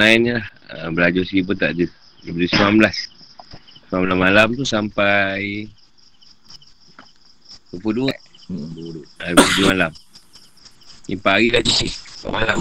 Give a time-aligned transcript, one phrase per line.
[0.00, 0.46] lain je lah.
[0.72, 1.86] Uh, belajar sini pun tak ada.
[2.24, 2.46] Daripada
[3.92, 3.92] 19.
[3.92, 5.68] 19 malam tu sampai
[7.76, 8.08] 22.
[8.48, 9.04] Hmm, 22.
[9.20, 9.92] Uh, 22 malam.
[11.06, 11.88] Ni 4 hari dah cuci.
[12.24, 12.58] 4 malam.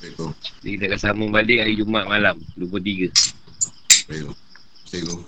[0.00, 2.40] Jadi kita akan sambung balik hari Jumat malam.
[2.56, 3.12] 23.
[4.08, 4.32] Baik.
[4.90, 5.22] Baik.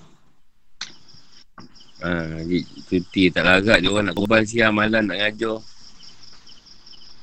[2.02, 2.42] Ha,
[2.90, 5.62] cuti tak larat dia orang nak korban siang malam nak ngajar.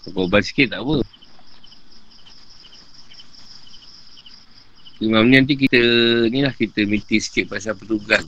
[0.07, 1.03] Korban sikit tak apa.
[4.99, 5.79] Imam ni nanti kita
[6.27, 8.27] ni lah kita meeting sikit pasal petugas.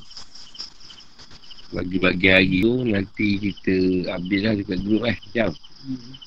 [1.71, 3.75] Bagi-bagi hari tu nanti kita
[4.16, 5.17] update lah dekat grup eh.
[5.35, 5.52] Jam.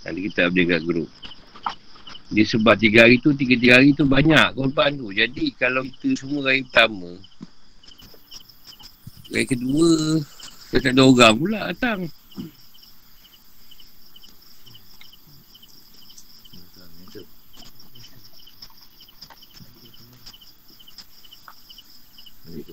[0.05, 1.09] Nanti kita update dekat grup.
[2.33, 5.13] Dia sebab tiga hari tu, tiga-tiga hari tu banyak korban tu.
[5.13, 7.13] Jadi kalau kita semua hari pertama,
[9.33, 10.21] Hari kedua
[10.71, 12.01] Dia tak ada orang pula datang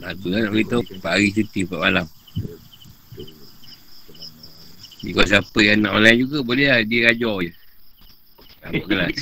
[0.02, 2.06] Ha, tu lah nak beritahu Empat hari cuti, empat malam.
[5.02, 7.52] Jadi kalau siapa yang nak online juga Boleh lah, dia ajar je.
[8.62, 9.18] Apa kelas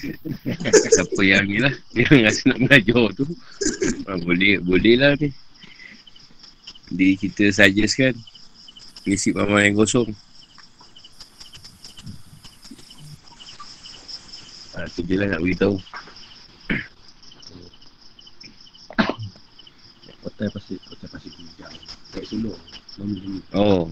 [0.95, 3.25] Siapa yang ni lah Dia rasa nak belajar tu.
[4.07, 5.31] Ha, Boleh, boleh lah ni.
[6.91, 8.15] Di kita suggest kan
[9.07, 10.11] Isi paman yang kosong.
[14.75, 15.75] Ha, Tu je lah nak beritahu
[20.39, 21.75] Hotel pasir Hotel pasir hijau
[22.15, 22.55] Kat sulung
[23.51, 23.91] Oh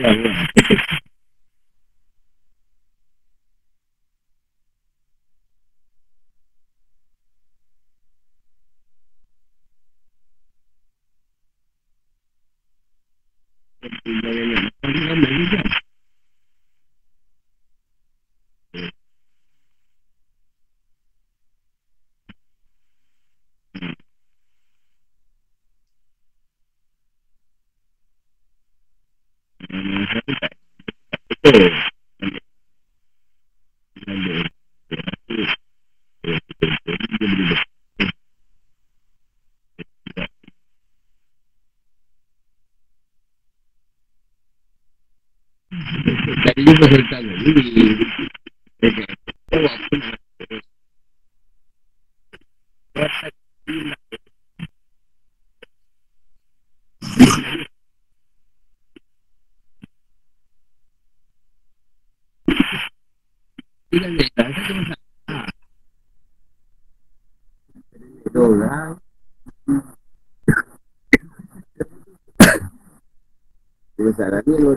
[0.00, 0.46] yeah, yeah.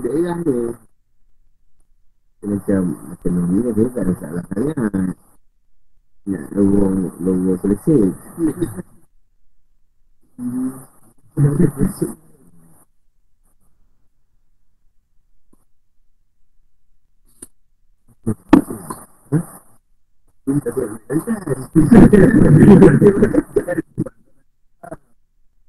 [0.03, 0.75] Daerah dia.
[2.43, 5.17] Dia macam macam ni dia tak ada salah sangat.
[6.29, 8.13] Nak lorong lorong selesai.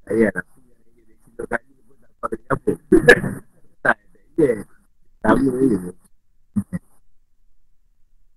[0.04, 0.44] Saya nak
[2.52, 2.72] apa?
[3.80, 3.96] Tak, tak,
[5.24, 6.03] sama je.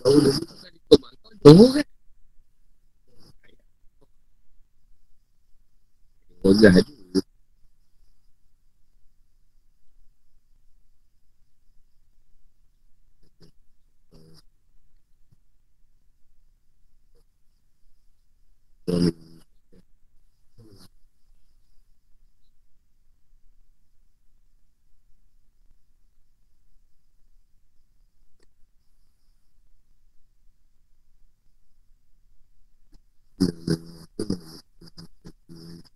[0.00, 0.80] kau baik saja.
[1.42, 1.86] Tunggu kan?
[6.42, 7.01] Wajah tu.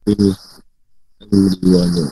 [0.06, 0.30] Ini
[1.18, 2.08] Alhamdulillah dan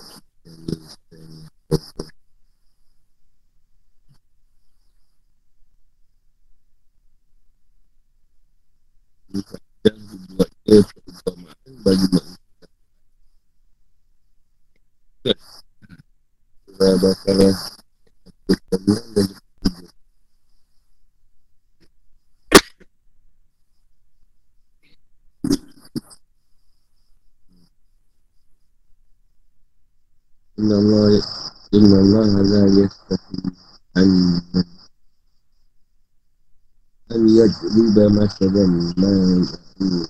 [32.25, 33.43] الله لا يستحي
[33.97, 34.41] أن
[37.13, 38.67] أن يجلب مثلا
[38.99, 40.09] ما يقول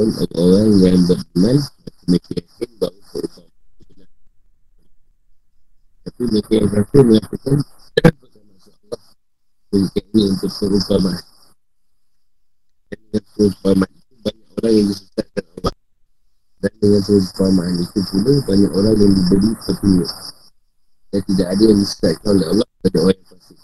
[0.00, 1.56] Ataupun orang yang beriman
[2.08, 3.42] Mereka yakin bahawa itu
[3.84, 4.08] benar
[6.08, 7.56] Tapi mereka yang kafir mengatakan
[9.70, 11.22] Mereka ini untuk perumpamaan.
[12.88, 15.74] Dan dengan perumpamaan itu Banyak orang yang disesatkan Allah.
[16.64, 20.10] Dan dengan perumpamaan itu pula Banyak orang yang diberi petunjuk
[21.12, 23.58] Dan tidak ada yang disesatkan oleh Allah Pada orang yang fasik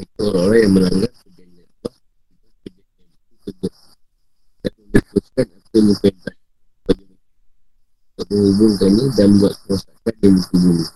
[0.00, 1.94] itu orang-orang yang melanggar perjanjian Allah
[4.64, 4.72] dan
[5.72, 6.34] yang diperintah
[8.12, 10.86] untuk menghubungkannya dan buat kerosakan yang dikubungi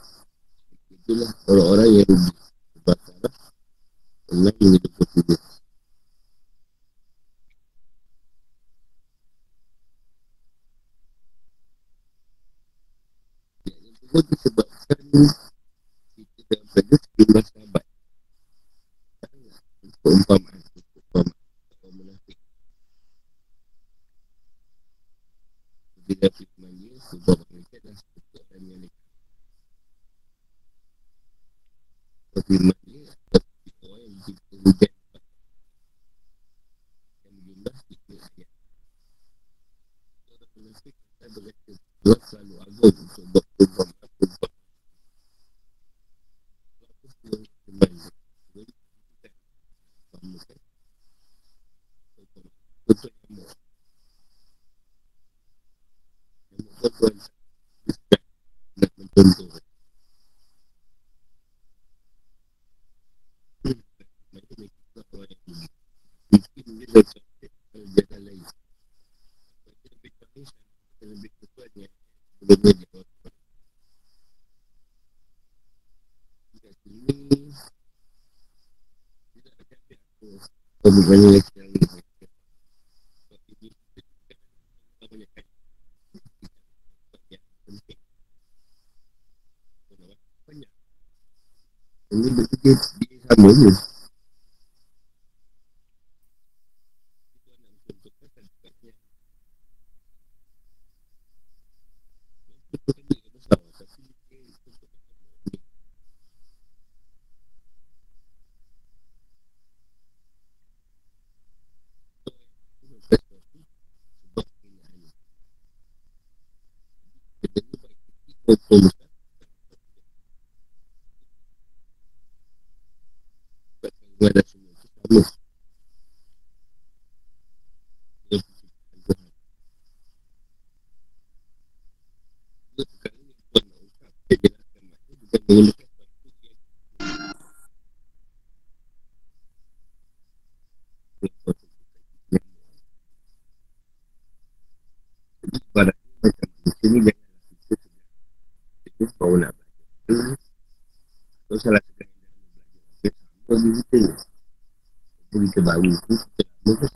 [0.93, 2.33] itulah orang-orang yang rugi
[2.77, 3.35] berbakarah
[4.27, 4.93] Allah yang hidup
[14.07, 14.99] Itu disebabkan
[16.15, 17.85] kita dalam pada sejumlah sahabat
[19.25, 20.56] Keumpamaan Keumpamaan
[26.07, 27.99] Bila firman dia Sebab mereka dah
[28.47, 28.95] dan yang lain
[32.31, 34.93] Sebab firman dia Sebab firman yang Kita hujan
[37.27, 38.51] Yang jumlah Kita ayat
[40.31, 41.27] Kita berhasil Kita
[81.05, 81.46] banyak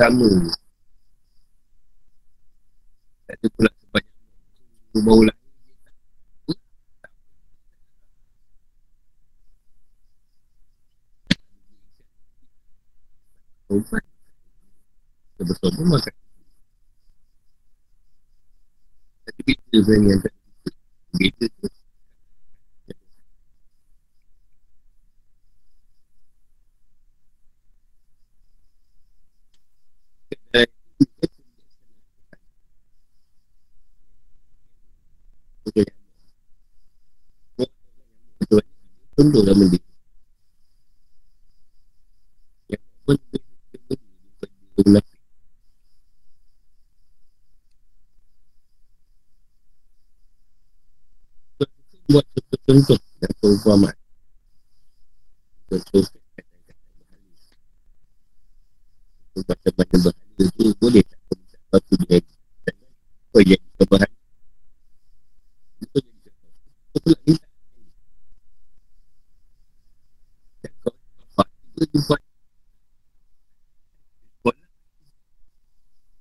[0.01, 0.49] pertama
[3.29, 4.05] Tak ada pula sebab
[4.89, 5.37] Aku baru lah
[13.69, 14.03] Perempuan
[15.37, 16.15] Kita bersama makan
[19.29, 20.33] Tapi kita sebenarnya Tak
[21.29, 21.80] ada
[52.71, 53.97] contoh dan perumpamaan
[55.67, 56.07] contoh
[59.43, 61.19] kata-kata bahagia tu boleh tak?
[61.75, 61.75] Tak?
[61.75, 62.23] Tahu dia kata
[62.71, 64.23] apa yang kita bahagia
[65.81, 65.99] itu
[67.03, 67.51] pula ni tak?
[70.63, 70.95] Tahu
[71.75, 72.17] kita jumpa kita jumpa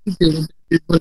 [0.10, 0.26] kita
[0.74, 0.98] jumpa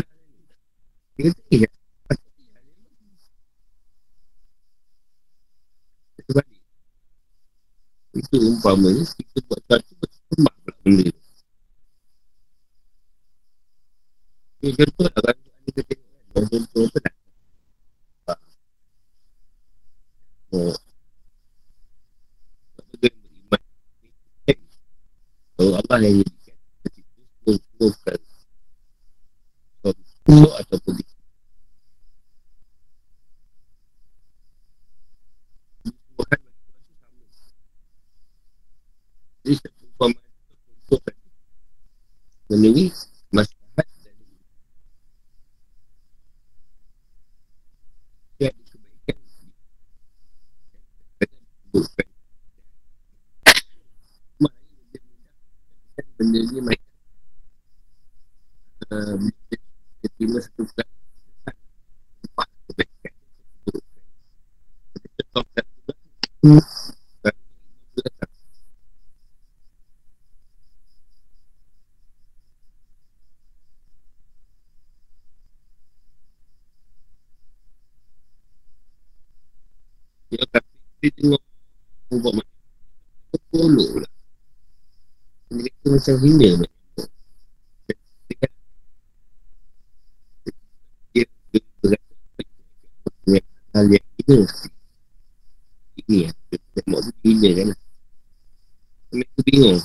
[8.29, 11.09] itu umpamanya kita buat satu berkembang benda.
[14.61, 16.29] Ini contoh lah kalau ada kita tengok kan.
[16.29, 17.15] Dua contoh tu lah.
[25.57, 26.38] Kalau Allah yang ini.
[86.09, 86.65] macam gila
[93.77, 94.35] hal yang kita
[96.01, 97.69] ini yang kita nak buat kan
[99.13, 99.81] Mereka bingung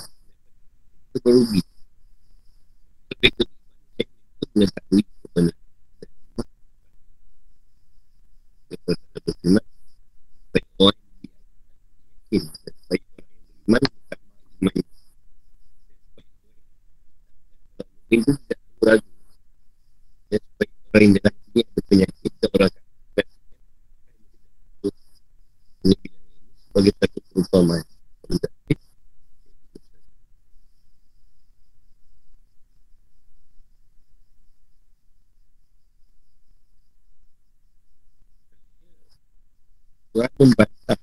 [40.43, 40.99] Tuhan membantah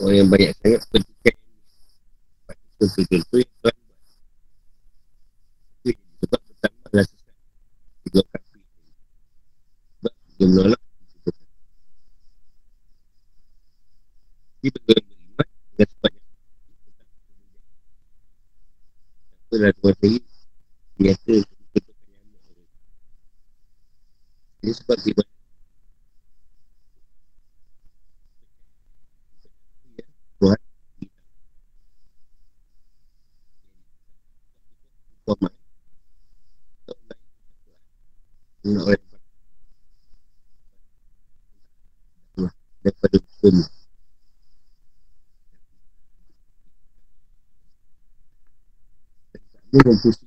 [0.00, 1.34] orang yang banyak sangat petikan
[2.80, 3.76] contoh-contoh yang Tuhan
[5.84, 7.36] buat sebab pertama adalah sesat
[8.08, 8.60] juga kafir
[10.00, 10.80] sebab dia menolak
[14.64, 16.24] dia betul beriman dengan sepanjang
[19.36, 20.18] apa adalah Tuhan sendiri
[20.96, 21.44] biasa yang
[24.64, 25.27] ini sebab dia
[49.72, 50.17] give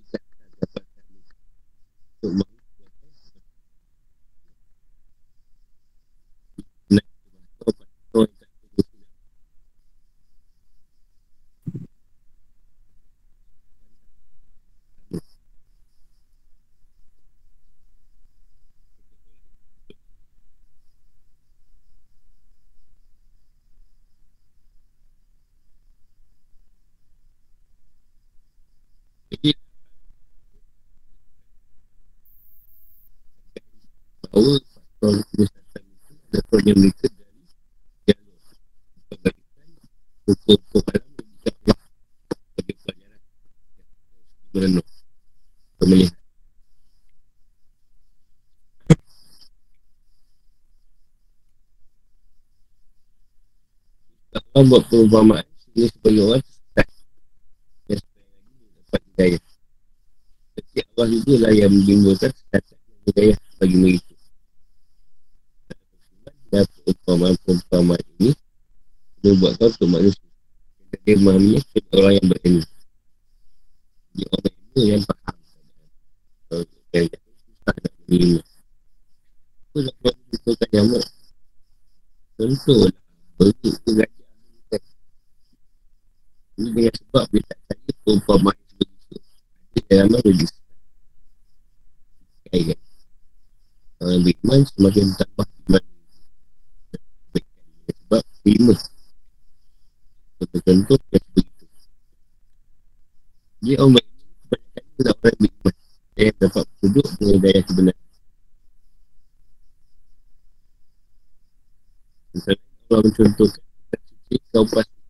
[54.51, 58.01] Allah buat perumpamaan sehingga sebagai orang yang sebenarnya
[58.83, 59.41] dapat hidayah.
[60.51, 64.13] Tapi Allah juga lah yang menimbulkan kesesatan dan hidayah bagi mereka.
[66.51, 68.31] Dan perumpamaan-perumpamaan ini
[69.21, 70.27] dia buatkan untuk manusia.
[71.07, 72.67] Dia memahaminya kepada orang yang berilmu.
[74.11, 75.35] Dia orang ilmu yang faham.
[76.49, 78.41] Kalau dia susah nak menerima
[79.71, 81.03] apa nak buat contohkan nyamuk
[82.35, 82.95] contoh lah
[83.39, 84.27] berikut ke gajah
[86.59, 90.47] ini dengan sebab dia tak perumpamaan seperti itu mana dia
[92.51, 92.79] kan
[94.01, 95.83] orang beriman semakin tambah iman.
[97.87, 98.23] Sebab
[100.41, 101.65] contoh-contoh yang begitu
[103.61, 105.75] dia orang beriman kebanyakan adalah orang beriman
[106.17, 108.07] yang dapat duduk dengan daya sebenarnya
[112.33, 113.63] misalnya Allah mencontohkan
[114.01, 115.01] suci kau pasti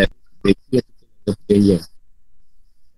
[0.00, 0.08] dan
[0.40, 1.82] mereka yang suka perjanjian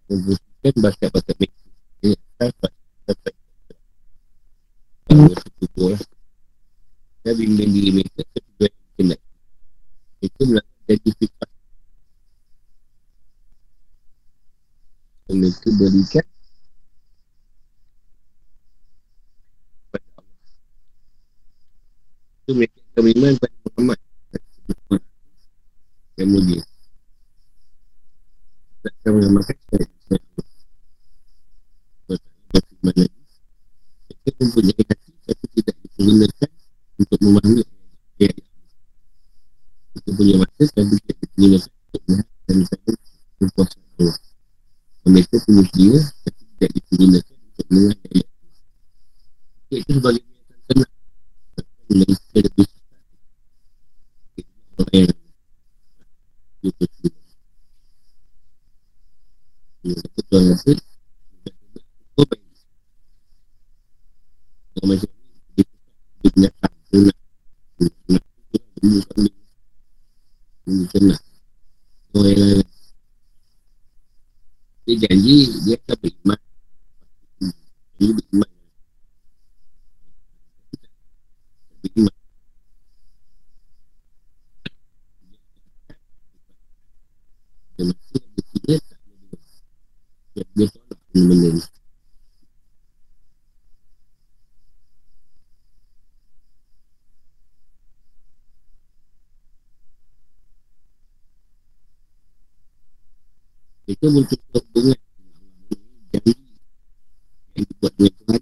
[0.07, 1.63] membuktikan bakat-bakat mereka
[2.07, 2.73] ini dapat
[3.11, 3.33] dapat
[5.11, 6.03] bahawa setubuh lah
[7.25, 9.17] dan bimbing diri mereka ke tujuan yang kena
[10.25, 10.43] itu
[10.89, 11.53] janji fitrah.
[15.29, 16.27] Yang mereka berikan
[19.89, 20.37] kepada Allah.
[22.45, 23.99] Itu mereka beriman kepada Muhammad.
[26.17, 26.63] Yang mulia.
[28.85, 29.57] Tak akan mengamalkan
[32.85, 36.51] Mereka mempunyai hati Tapi tidak digunakan
[37.01, 37.65] Untuk memahami
[38.21, 38.37] ayat
[40.05, 42.93] Mereka punya mata Tapi digunakan Untuk melihat dan misalnya
[43.41, 44.17] Kepuasan Allah
[45.09, 48.29] Mereka punya jiwa Tapi tidak digunakan Untuk melihat ayat
[49.73, 50.93] Itu sebagai Mereka tenang
[51.89, 53.03] Mereka lebih sesat
[54.77, 55.09] Orang yang
[59.85, 59.93] Ya,
[62.17, 62.25] Oh.
[64.75, 65.65] Kalau macam ni, dia
[66.23, 67.17] dia punya tak, dia nak,
[67.77, 68.25] dia dia dia nak,
[68.81, 69.44] dia nak,
[70.65, 71.21] Mungkinlah
[72.09, 72.69] Semua yang lain
[74.89, 76.41] Dia janji Dia akan beriman.
[78.01, 78.51] Dia beriman.
[87.75, 89.37] Dia masih ada kira tak ada
[90.33, 91.74] Dia tak ada benda ni.
[103.85, 104.97] Kita butuh hubungan
[106.09, 106.33] janji
[107.53, 108.41] yang dibuat dengan Tuhan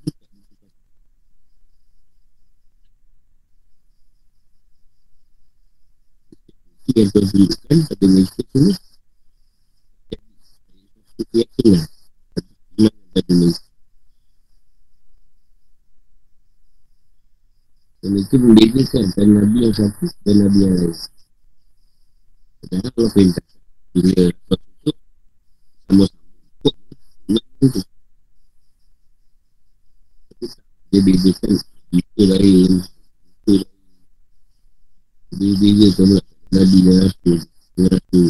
[6.82, 8.76] itu yang Tuhan tunjukkan pada mereka semua
[11.16, 11.82] jadi keyakinan
[12.78, 13.66] iman pada mereka
[18.02, 20.98] dan itu membedakan dan Nabi yang satu dan Nabi yang lain.
[22.58, 23.46] Padahal Allah perintah
[23.94, 24.22] bila
[30.92, 31.52] dia bedakan
[31.92, 32.72] itu lain
[33.44, 33.72] itu lain
[35.32, 36.18] dia beza sama
[36.52, 37.38] Nabi dan Rasul
[37.76, 38.26] dan Rasul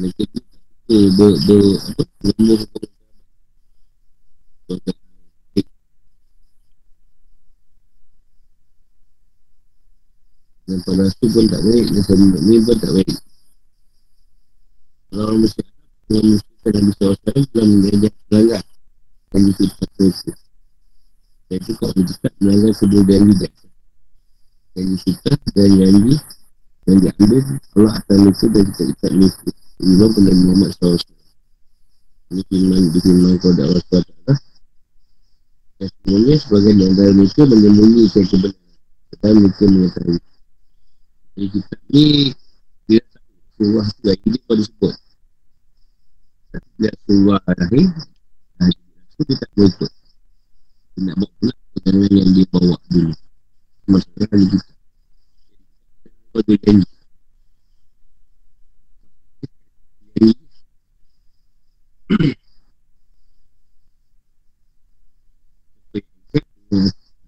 [0.00, 0.40] mereka tu
[1.18, 1.62] ber, ber,
[4.70, 4.90] apa,
[10.70, 13.18] dan pada Rasul pun tak baik dan pada Nabi pun tak baik.
[15.10, 15.60] Orang mesti
[16.06, 18.62] orang mesti dan bisa orang telah menjajah pelanggar
[19.34, 20.30] dan itu tak itu
[21.50, 23.52] dan itu kalau berdekat melanggar dan lidah
[24.70, 26.14] dan kita dan janji
[26.86, 27.42] yang diambil
[27.74, 29.48] Allah akan itu dan kita ikat itu
[29.80, 31.00] Imam pada Muhammad SAW.
[32.30, 34.30] Ini firman di firman kepada Allah SWT
[35.80, 38.68] dan semuanya sebagai antara mereka menyembunyikan kebenaran.
[39.20, 40.18] Dan mereka mengetahui
[41.36, 42.06] jadi kita ni
[42.90, 43.02] dia
[43.54, 44.94] surah tu lagi dia pada sebut.
[46.80, 47.88] Dia surah lahir
[49.20, 49.90] itu dia tak boleh ikut
[50.90, 53.12] dia nak bawa pula perjalanan yang dia bawa dulu.
[53.90, 54.72] Masalah kali kita
[56.30, 56.86] kau tu janji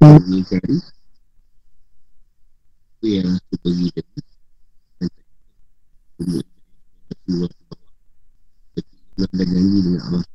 [0.02, 0.42] Ini
[3.02, 4.22] Itu yang aku pergi tadi ke
[6.22, 7.50] bawah
[8.78, 10.26] Ketika ada janji dengan Allah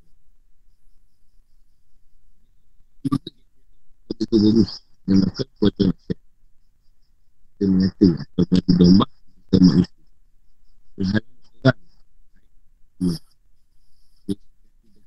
[4.20, 4.72] Itu bagus
[5.08, 6.20] Yang akan kuasa masyarakat
[7.56, 10.04] Kita mengata Atau mati domba Kita manusia
[11.00, 11.80] Terhadap orang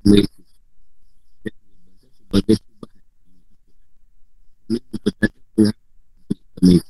[0.08, 0.40] Mereka
[2.08, 3.00] Sebagai subhan
[4.72, 5.76] Ini bertanya dengan
[6.24, 6.89] Mereka Mereka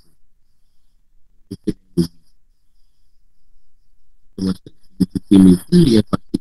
[4.41, 5.05] Termasuk Di
[5.37, 6.37] itu Dia pasti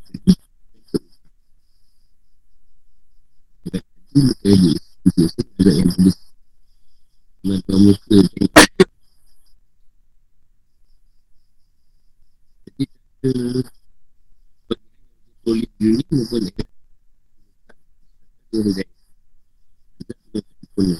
[3.67, 6.17] Mereka Mereka ada yang tulis
[7.43, 8.15] Mereka muka
[12.63, 13.29] Jadi kita
[15.43, 16.63] Boleh diri maupun Dia
[18.63, 18.87] boleh
[19.99, 20.13] Kita
[20.71, 20.99] boleh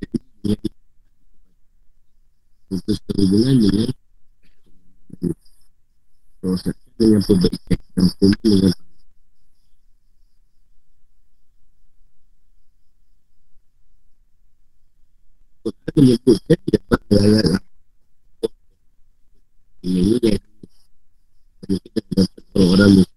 [0.00, 0.16] Jadi
[0.48, 0.68] Jadi
[2.72, 3.92] Putus perhubungan dengan
[6.42, 8.74] Perosatan dengan perbaikan Dan kumpul dengan
[15.62, 17.54] Quran menyebutkan dapat berlalu
[19.82, 20.38] ini dia
[21.62, 23.10] kita dapat orang yang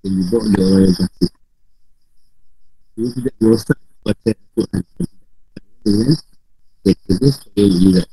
[0.00, 1.30] dibawa oleh orang yang kafir
[2.96, 4.82] ini tidak merosak kepada Quran
[5.84, 6.16] dengan
[6.80, 8.08] sekiranya sebagai mujizat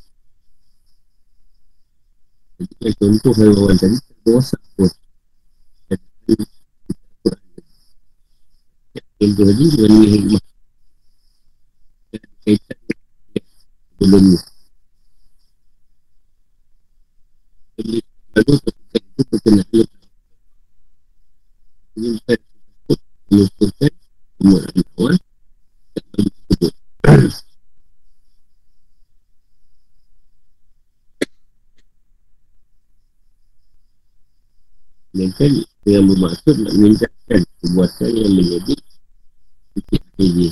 [2.58, 4.89] jadi contoh haiwan tadi tidak merosak pun
[9.17, 10.43] Contoh tadi dengan hikmah.
[12.46, 12.78] Kaitan
[13.98, 14.38] sebelum ni.
[18.38, 19.65] Lalu ketika itu berkenaan
[21.98, 23.93] ini bukan tersebut menyusulkan
[24.46, 25.13] awal
[25.98, 26.74] dan bagi tersebut.
[35.18, 38.76] Sedangkan yang bermaksud nak meningkatkan perbuatan yang menjadi
[39.74, 40.52] titik akhirnya.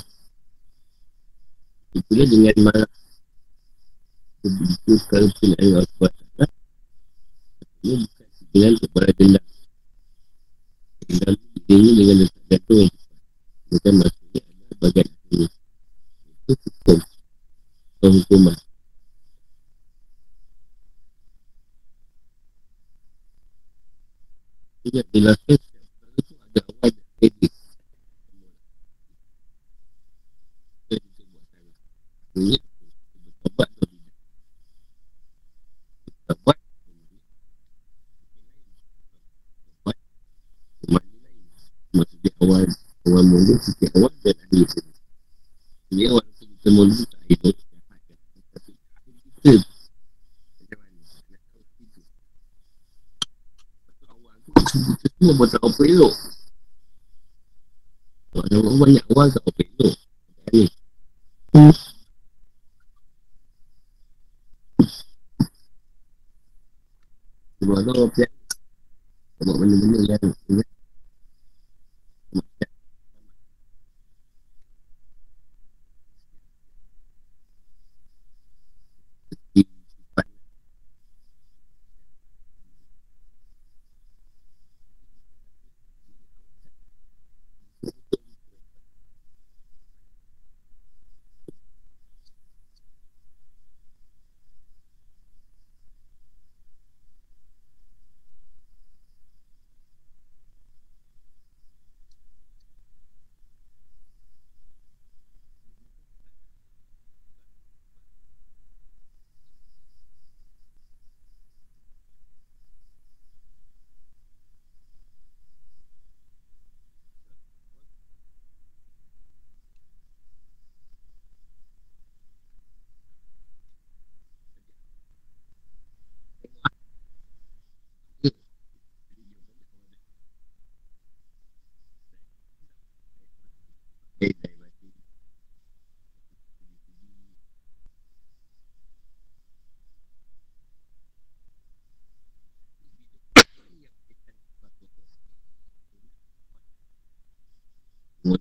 [1.93, 2.91] Itulah dengan marah.
[4.41, 6.41] Begitu kalau pun ayat Allah SWT
[7.85, 9.45] Ini bukan dengan kepada dendam.
[11.05, 11.35] Dendam
[11.69, 12.77] ini dengan letak jatuh.
[12.81, 12.93] Yang
[13.69, 15.45] Bukan maksudnya adalah bagian ini
[16.25, 16.99] Itu hukum.
[18.01, 18.64] Hukuman
[24.85, 25.57] Ia dilakukan
[26.21, 27.53] itu ada awal dan kredit
[42.45, 44.93] Awal-awal mulut, sikit awal dan di sini.
[45.97, 47.64] Ini awal kita mulut tak hidup.
[55.25, 56.15] Semua buat tak apa elok.
[58.45, 59.95] Ada orang banyak awal tak apa elok.
[60.53, 60.63] Ni.
[67.57, 68.31] Sebab tu orang pihak
[69.41, 70.29] Sebab benda-benda yang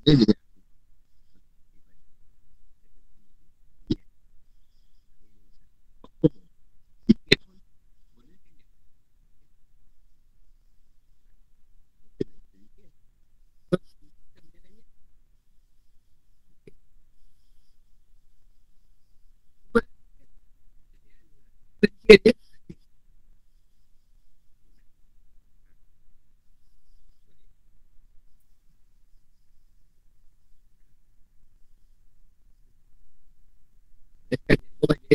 [0.07, 0.44] Ingat Mula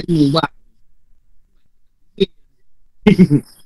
[0.09, 0.41] dia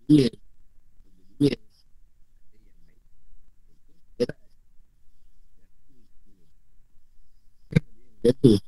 [0.10, 0.30] Yeah.
[1.40, 1.56] Yeah.
[8.20, 8.60] Jatuh.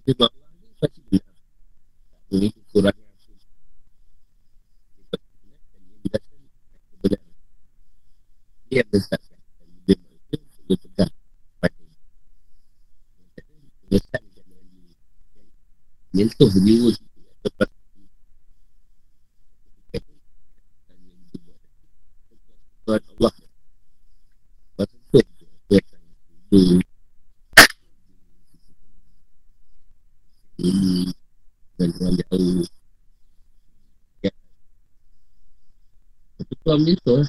[0.00, 1.34] Kita buat Allah ni pasti benar.
[2.30, 3.10] Ini kurangnya.
[8.70, 9.34] Dia besarkan
[9.82, 11.10] Dia bersatu Dia pegang
[11.58, 11.74] Pada
[13.90, 14.46] Dia besarkan
[16.40, 16.88] Mentuh jiwa
[17.44, 17.68] Tepat
[22.88, 23.34] Tuhan Allah
[34.24, 34.32] Ya
[36.40, 37.20] Betul ambil tu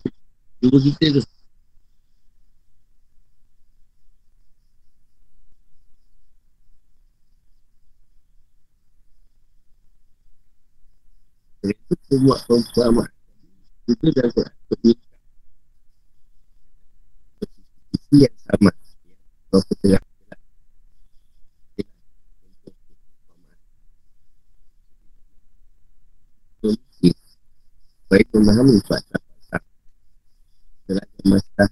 [0.63, 1.30] Jiwa kita tu
[12.11, 13.07] Semua perempuan
[13.87, 14.99] Itu dah Seperti
[18.19, 18.71] yang sama
[19.47, 20.03] Kalau kita nak
[28.11, 29.15] Baik memahami fakta
[29.47, 29.57] fakta
[30.91, 31.71] Dalam masalah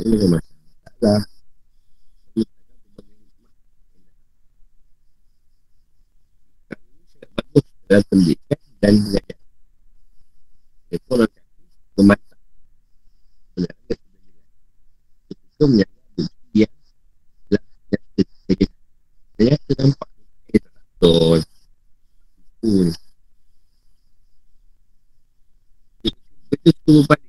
[0.00, 1.28] Ini masalah
[7.88, 9.38] dalam pendidikan dan belajar.
[10.88, 11.50] Itu orang kata
[12.00, 12.38] memasak.
[13.52, 14.46] Sebenarnya sudah jelas.
[15.28, 16.74] Itu menjaga bukti yang
[17.50, 18.22] telah nyata
[19.38, 20.08] Saya ternampak
[20.50, 21.40] itu betul.
[22.58, 22.86] Pun.
[26.48, 27.27] Itu semua balik.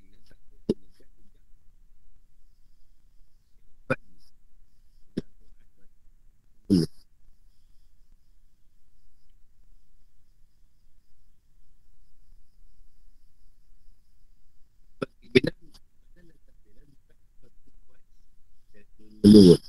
[19.24, 19.62] Menurut.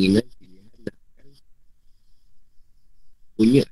[0.00, 1.28] Ingat pilihan akan
[3.36, 3.64] punya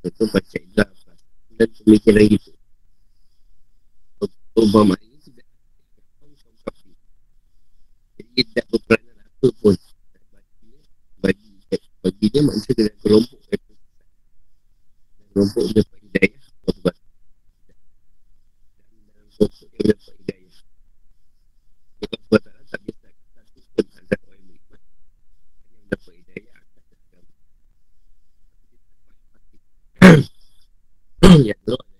[0.00, 0.88] Contoh baca ilah
[1.60, 2.52] Dan pemikiran itu
[4.56, 5.44] Obama ini tidak
[8.16, 9.76] Jadi tidak berperanan apa pun
[12.00, 13.40] Bagi bagi dia manusia dengan kelompok
[15.30, 16.74] Kelompok dia hidayah Dan
[19.12, 20.56] dalam kelompok dia dapat hidayah
[22.00, 24.80] Sebab Allah Ta'ala tak bisa Satu pun ada orang berikmat
[25.68, 27.32] Yang dapat hidayah atas agama
[31.44, 31.90] Ya Allah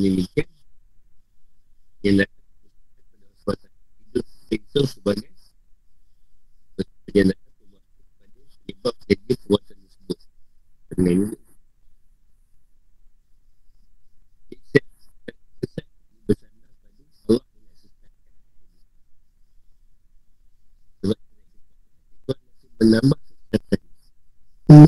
[0.00, 0.48] demikian
[2.00, 2.24] yang
[4.08, 5.28] hidup itu sebagai
[6.74, 7.34] pada
[8.70, 10.18] sebab jadi perbuatan tersebut
[10.96, 11.36] dengan ini
[22.80, 23.20] menambah
[23.52, 23.76] sesuatu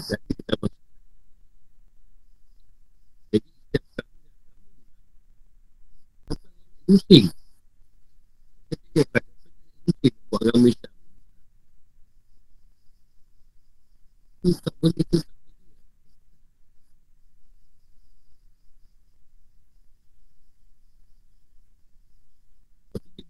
[0.08, 0.82] tapi kita masuk
[6.92, 7.26] pusing
[8.68, 9.24] Ketika kat
[9.88, 10.92] Pusing buat agama Islam
[14.42, 15.18] Itu tak boleh tu.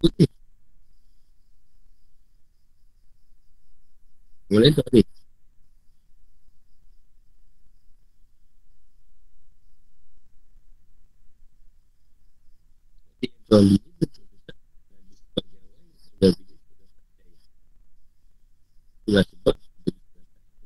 [0.03, 0.27] Putih
[4.51, 5.12] Boleh tak ni?
[13.53, 13.77] Kali
[19.05, 19.55] Itulah sebab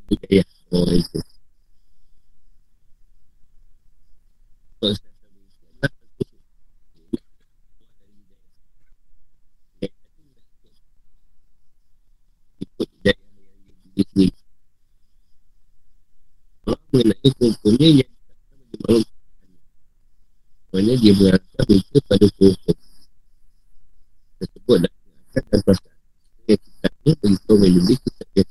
[0.08, 1.20] Hidayah orang itu
[16.96, 18.12] mengenai hukumnya yang
[20.78, 22.76] Maksudnya dia berharap mereka pada hukum
[24.38, 25.98] tersebut dan akan dan perasaan
[26.46, 28.50] yang kita ni beritahu yang lebih kita yang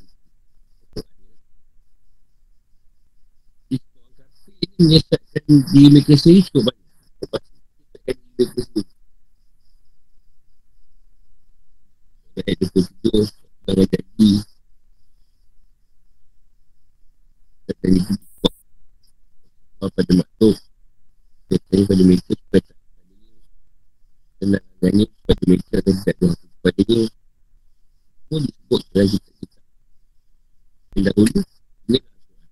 [4.77, 4.99] ini
[5.46, 6.87] diri mereka sendiri cukup banyak
[7.22, 7.56] lepas itu
[7.94, 8.94] kita diri mereka sendiri
[12.46, 14.30] ayat 27 Jangan jadi
[17.66, 18.14] Dan jadi
[19.83, 20.56] Pada makhluk
[21.50, 22.79] Biasanya pada mereka supaya tak
[24.37, 29.58] Tenang agaknya pada mereka dan tidak doa kepada dia Semua disebut dalam kita kita
[30.94, 31.40] Yang dahulu
[31.90, 32.46] Ini lah Tuhan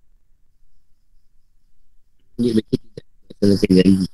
[2.35, 4.07] Ini mereka tidak Melaksanakan janji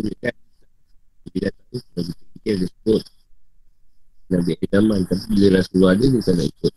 [0.00, 0.28] Mereka
[1.30, 3.02] Bila tahu Nabi kita disebut
[4.80, 6.74] Idaman Tapi bila Rasulullah ada Dia tak nak ikut.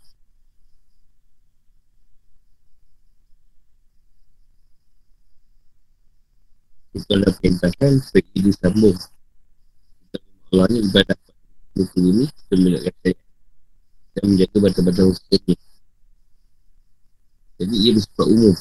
[6.94, 8.98] Kita dah perintahkan Supaya disambung
[10.52, 11.18] Allah ni dapat
[11.74, 13.16] Buku ini Kita melihat saya
[14.20, 15.56] Dan menjaga batal-batal hukum
[17.64, 18.56] Jadi ia bersifat umum.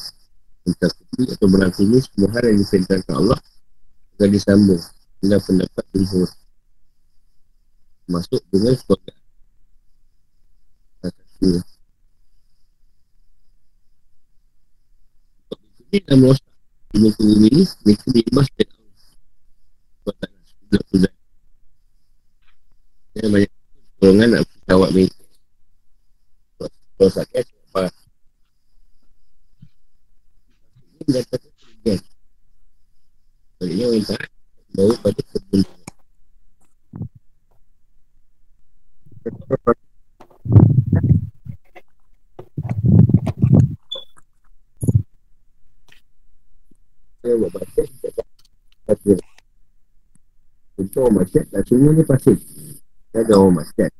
[0.62, 3.38] Kutu atau berlaku Semua hal yang diperintahkan Allah
[4.16, 4.80] Akan disambung
[5.18, 6.30] Dengan pendapat jumhur.
[8.11, 9.11] Masuk dengan sebagai
[11.43, 11.59] Satu
[15.90, 16.53] Ini nama rosak
[16.93, 18.95] di muka bumi ni mereka bebas dari Allah
[19.99, 20.30] sebab tak
[20.70, 21.12] nak
[23.12, 23.51] dan banyak
[23.99, 25.22] golongan nak pesawat mereka
[27.03, 27.90] sakit apa
[30.78, 31.99] ini mendatangkan kerugian
[33.59, 34.30] sebaliknya orang
[34.72, 35.80] bawa pada kebenaran
[39.22, 39.82] Saya
[47.23, 47.87] Dia buat pasir
[48.83, 49.18] Pasir
[50.75, 52.35] Itu orang masyarakat Dah semua ni pasir.
[53.14, 53.93] Dia ada orang masyarakat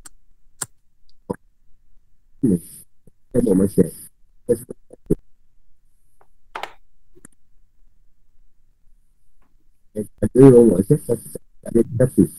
[2.43, 2.59] Ini.
[3.31, 3.95] Dia buat masyarakat
[4.51, 4.79] Dia buat
[10.23, 11.19] Ada orang masyarakat
[11.63, 12.33] Tak ada kapis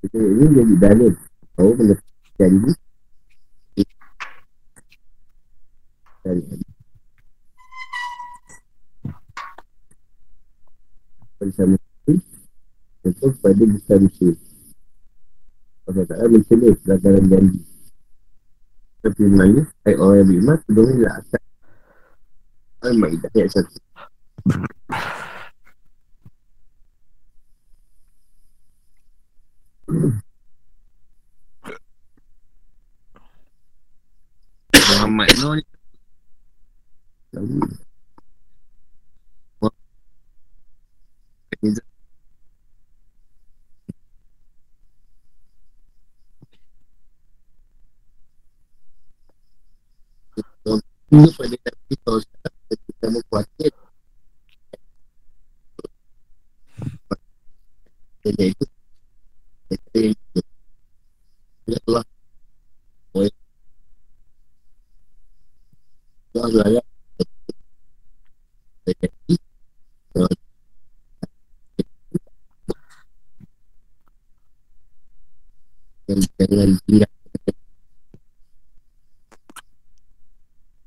[0.00, 1.12] Kita ini jadi dalil
[1.60, 2.72] Tahu benda janji
[6.24, 6.40] dari
[11.36, 11.76] bersama
[13.04, 14.32] itu pada besar usia
[15.84, 17.60] Allah Ta'ala mencela pelanggaran janji.
[19.04, 21.42] Tapi mana ayat orang yang beriman sebelum ini lah asal
[22.88, 23.76] Al-Ma'idah ayat satu
[35.04, 35.64] Muhammad Nur ni
[51.14, 52.56] Ini pada tapi kalau sekarang
[52.88, 53.72] kita mau khawatir
[58.24, 58.64] Jadi itu
[60.00, 60.40] yang itu
[61.86, 62.04] Allah
[63.12, 63.42] Boleh Ya
[66.34, 66.82] Allah ya
[68.84, 69.34] Jadi
[76.04, 77.10] Dan jangan tinggal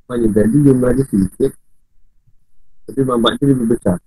[0.07, 1.51] Mana tadi jumlah dia sedikit
[2.87, 3.99] Tapi mampak dia lebih besar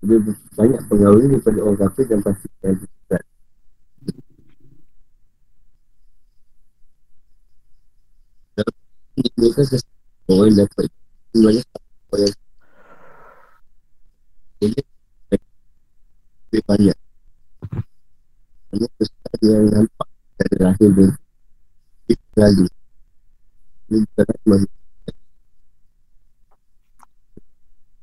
[0.00, 0.18] Dia
[0.56, 3.20] banyak pengawal daripada orang kafir dan pasti yang besar
[9.56, 9.95] kan kes-
[10.30, 10.86] orang dapat
[11.30, 11.62] Sebenarnya
[12.10, 12.34] orang
[14.62, 14.80] Jadi
[16.46, 16.98] Lebih banyak.
[18.72, 20.08] Hanya kesan yang nampak
[20.38, 21.10] Dari lahir dia
[22.10, 22.66] Itu lagi
[23.90, 24.70] Ini bukan masih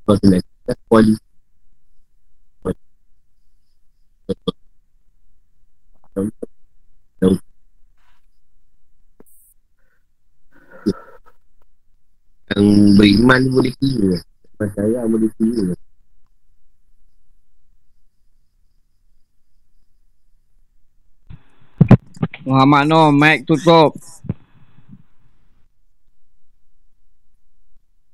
[0.04, 1.16] Kalau kena kita kuali
[12.54, 14.18] Yang beriman boleh kira
[14.62, 15.74] Percaya boleh kira
[22.44, 23.96] Muhammad Noh, mic tutup.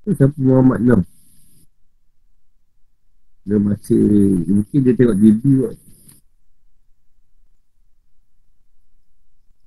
[0.05, 1.01] Tu siapa Muhammad Nam
[3.43, 4.05] Dia masih
[4.47, 5.75] Mungkin dia tengok TV kot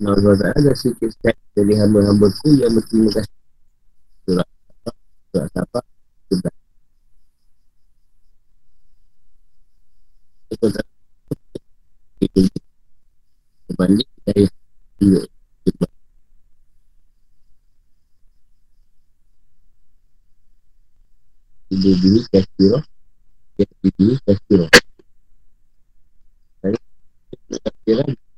[0.02, 3.38] Nah, Allah Ta'ala dah sikit sekali dari hamba-hamba tu yang berterima kasih.
[4.26, 4.48] Surat
[5.32, 5.48] Itu
[10.68, 10.86] tak.
[12.20, 12.40] Itu.
[13.72, 14.44] Berbanding dari.
[15.64, 15.90] Sebab.
[21.72, 22.84] Ibu diri kasih
[23.56, 24.70] Ya, ibu kasih roh.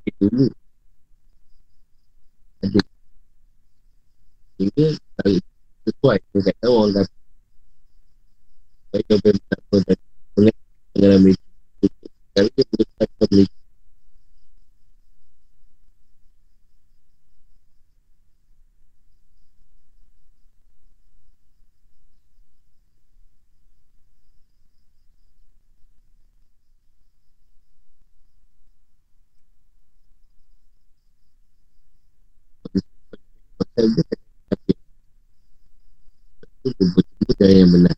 [0.06, 0.46] Itu dulu.
[2.64, 2.80] ada
[4.54, 4.86] sehingga
[5.20, 5.36] tahu
[5.84, 7.12] sesuai tak tahu orang kata
[8.90, 9.98] saya coba tak apa dan
[10.34, 10.54] mengenai
[10.94, 11.86] pengalaman itu
[12.34, 13.46] tapi dia boleh kata boleh
[33.58, 34.20] pasal dia tak
[34.50, 34.72] tapi
[36.64, 37.96] itu betul-betul cara yang benar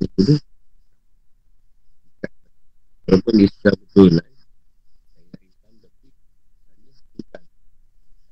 [0.00, 0.38] itu dia
[3.08, 4.26] walaupun Islam betul lah
[5.12, 7.42] saya Islam tapi sebenarnya bukan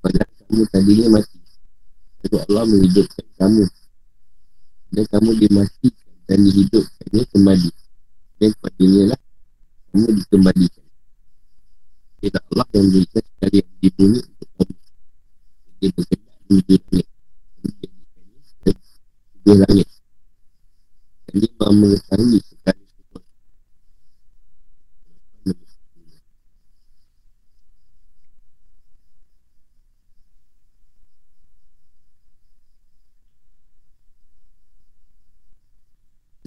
[0.07, 1.37] Padahal kamu tadinya mati.
[2.23, 3.63] Lalu Allah menghidupkan kamu.
[4.87, 7.71] Dan kamu dimatikan dan dihidupkannya kembali.
[8.39, 9.19] Dan kepadanya lah
[9.91, 10.85] kamu dikembalikan.
[12.23, 13.89] Tidak Allah yang memberikan sekali yang di
[14.23, 14.75] untuk kamu.
[15.75, 17.07] Dia berkenaan menuju langit.
[17.59, 18.39] Dan menjadikannya
[19.43, 19.89] dan langit.
[21.27, 23.27] Dan dia mahu mengetahui sekali sesuatu.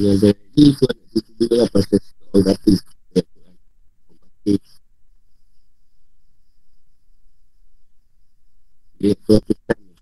[0.01, 2.01] Yang dari itu ada itu juga lah pasal
[2.33, 2.73] orang kata
[9.01, 9.97] dia suatu tanya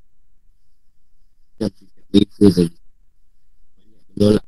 [1.58, 2.78] yang tidak biasa tadi
[3.74, 4.46] banyak menolak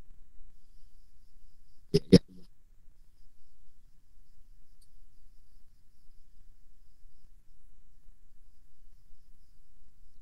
[1.95, 2.47] ya, ya Allah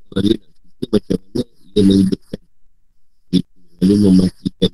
[0.09, 1.81] kalau dia nak cerita macam mana dia
[3.29, 4.71] itu lalu memastikan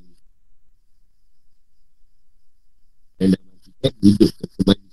[3.15, 3.31] dan
[3.86, 4.88] dah matikan hidupkan kembali.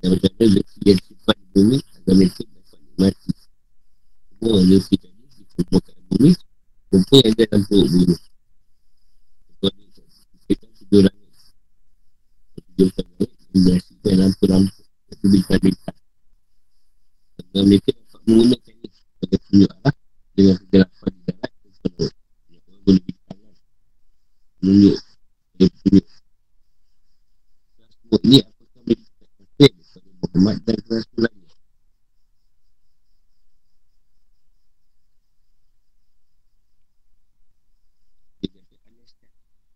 [0.00, 3.30] Dan mana leki yang simpan di bumi agar mereka dapat nikmati.
[4.28, 6.30] Semua leki tadi dikumpulkan bumi
[6.88, 8.16] kumpul yang dalam perut bumi
[10.44, 11.32] kita tujuh langit.
[12.56, 14.82] Tujuhkan langit menjadikan lampu-lampu
[15.12, 15.98] itu bintang-bintang
[17.34, 19.94] agar mereka dapat menggunakan ini sebagai tunjuk arah
[20.34, 21.12] dengan kegelapan
[21.84, 22.12] perut
[22.50, 23.54] yang boleh bintangkan
[24.60, 24.96] menunjuk
[25.54, 26.03] dia semua
[28.22, 31.44] ini apakah mereka kafir kepada Muhammad dan Rasulullah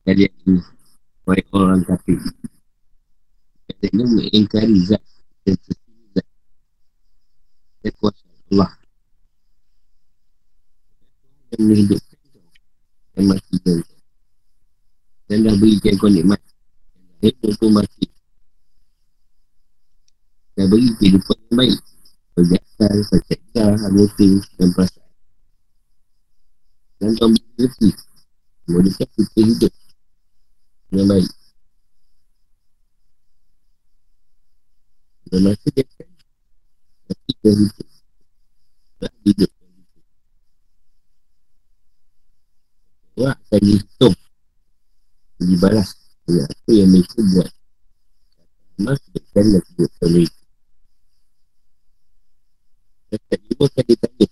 [0.09, 0.57] dari ini
[1.29, 2.17] Baik orang kafir
[3.69, 5.05] Katanya mengingkari zat
[5.45, 6.25] Dan sesini zat
[7.85, 8.73] Dan kuasa Allah.
[11.53, 12.41] Yang menghidupkan kau
[13.13, 13.99] Dan matikan kau
[15.29, 16.41] Dan dah berikan kau nikmat.
[17.21, 18.18] Dan dah pun mati
[20.59, 21.79] Dan beri kehidupan yang baik.
[22.35, 24.29] Perjalanan, percakap, emosi
[24.59, 25.11] dan perasaan
[26.99, 27.91] Dan kau beri rezeki
[28.67, 29.73] Memudahkan kita hidup
[30.91, 31.31] yang baik.
[35.31, 36.11] Dan masa dia kan
[37.07, 37.89] Tapi dia hidup.
[38.99, 39.51] Tak hidup.
[39.55, 39.55] Hidup
[43.15, 44.17] Awak akan dihitung
[45.39, 45.91] Dibalas
[46.27, 47.51] Dengan apa yang mereka buat?
[48.79, 50.38] Sebutkan dan sebutkan mereka
[53.09, 54.27] Dan tak juga akan ditanya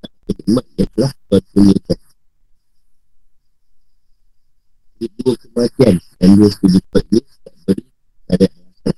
[0.00, 1.98] Tak telah Tuhan tunjukkan
[5.00, 6.80] dua kematian dan dua ini
[7.44, 7.84] tak beri
[8.28, 8.96] ada alasan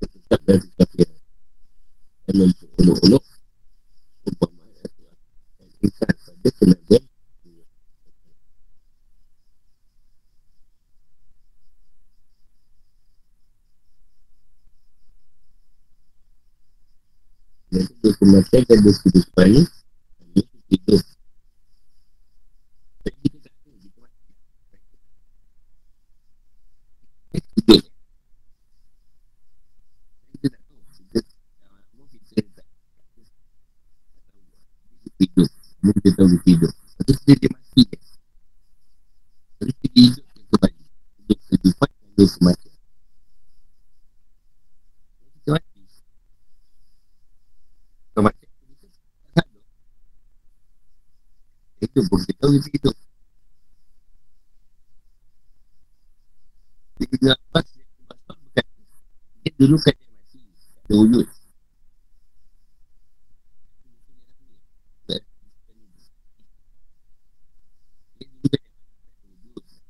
[0.00, 1.20] tetap dari kekafiran
[2.24, 3.24] dan untuk uluk-uluk
[4.24, 4.52] dan pada
[17.74, 19.62] dan dua kematian dan dua kehidupan ini
[20.22, 21.02] hanya hidup
[36.04, 36.68] kita tahu mati hidup.
[36.68, 36.68] Uh.
[36.68, 36.68] Hidup.
[36.68, 36.72] Hidup.
[37.00, 38.02] Lepas tu dia mati kan.
[39.56, 40.82] Lepas tu kita hidup kembali.
[41.16, 42.76] Hidup kehidupan dan hidup kematian.
[45.32, 45.80] Kita mati.
[48.12, 48.86] Kematian kita
[49.32, 49.60] tak tahu.
[51.84, 52.96] Itu pun kita tahu kita hidup.
[56.94, 57.34] Dia kena
[59.44, 60.40] Dia dulu kan dia mati
[60.88, 61.28] Dia kan wujud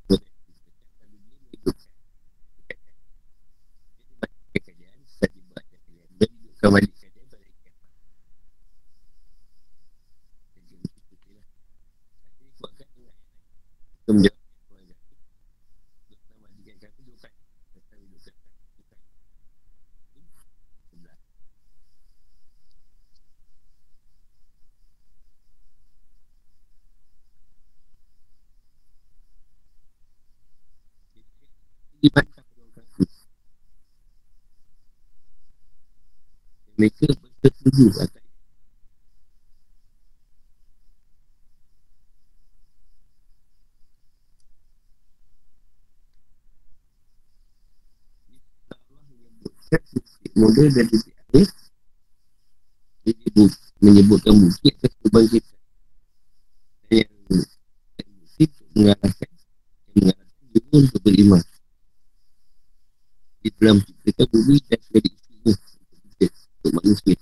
[0.05, 1.77] Kalau dia menghidupkan
[3.95, 7.95] Dia matikan kejadian Tak dibuat kejadian Dan hidupkan balik kejadian Pada kiamat
[10.57, 11.47] Jadi begitu je lah
[12.33, 13.15] Jadi kuatkan dengan
[14.03, 14.41] Kita menjawab
[16.27, 17.39] nama dengan kami dua kali
[17.71, 19.05] Tentang hidupkan kami dua kali
[20.85, 21.17] Sebelah
[32.05, 33.09] Dibantah orang kafir
[36.85, 38.21] Mereka bersetuju atas
[50.37, 51.45] model dan titik dia
[53.01, 53.49] disebut,
[53.81, 55.57] menyebutkan bukit atas kebangkitan
[56.93, 57.09] yang
[58.37, 59.29] untuk mengarahkan
[59.89, 61.41] yang mengarahkan juga untuk beriman.
[63.41, 65.24] Di dalam menciptakan bumi dan kita,
[66.65, 67.13] untuk manusia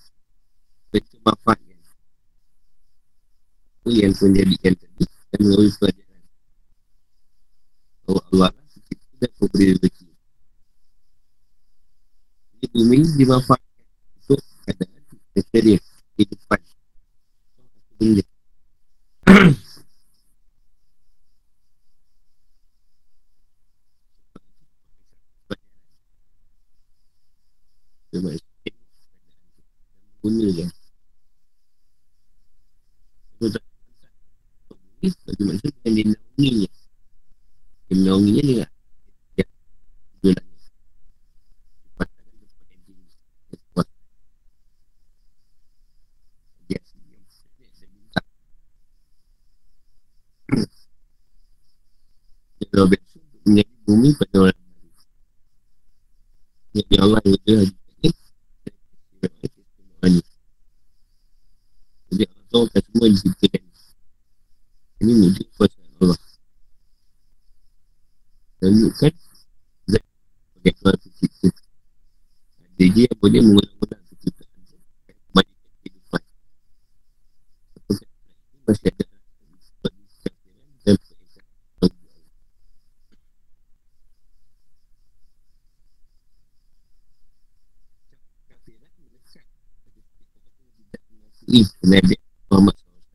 [0.95, 1.73] Betul manfaatkan
[3.83, 6.23] apa yang kau jadikan tadi dan melalui pelajaran
[8.07, 8.71] bahawa Allah lah
[9.19, 10.07] dan memberi rezeki
[12.63, 13.87] ini bumi dimanfaatkan
[14.23, 15.03] untuk keadaan
[15.35, 15.83] material
[16.15, 16.61] kehidupan
[17.99, 18.23] benda
[28.13, 28.69] Sebab itu,
[30.21, 30.65] guna je.
[33.41, 33.63] Kalau tak
[35.03, 36.69] bagi manusia yang dia naunginya.
[38.13, 38.69] Dia menaunginya dengan
[39.33, 39.45] dia
[40.21, 40.45] jualan.
[41.97, 43.09] Patahkan tempat yang tinggi.
[43.49, 43.87] Dia kuat.
[46.69, 47.25] Dia senyum.
[47.57, 48.21] Dia minta.
[52.61, 54.93] Dia luar biasa untuk menjadi bumi pada orang lain.
[56.77, 58.09] Jadi Allah yang ada hadis ini.
[62.13, 63.63] Jadi Allah tahu akan semua diciptakan.
[65.01, 66.21] Ini mudah kuasa Allah.
[68.63, 69.11] Dan menunjukkan
[69.91, 71.51] zat sebagai Tuhan pencipta.
[72.63, 74.75] Ada dia yang boleh mengulang-ulang penciptaan itu.
[75.07, 76.21] Dan kembalikan kehidupan.
[78.67, 79.03] Masih ada
[79.79, 81.39] peringkat bagi
[81.79, 82.03] Allah.
[88.11, 89.45] Kekafiran melekat
[89.87, 92.15] pada setiap orang yang tidak mengakui Nabi
[92.51, 93.07] Muhammad SAW.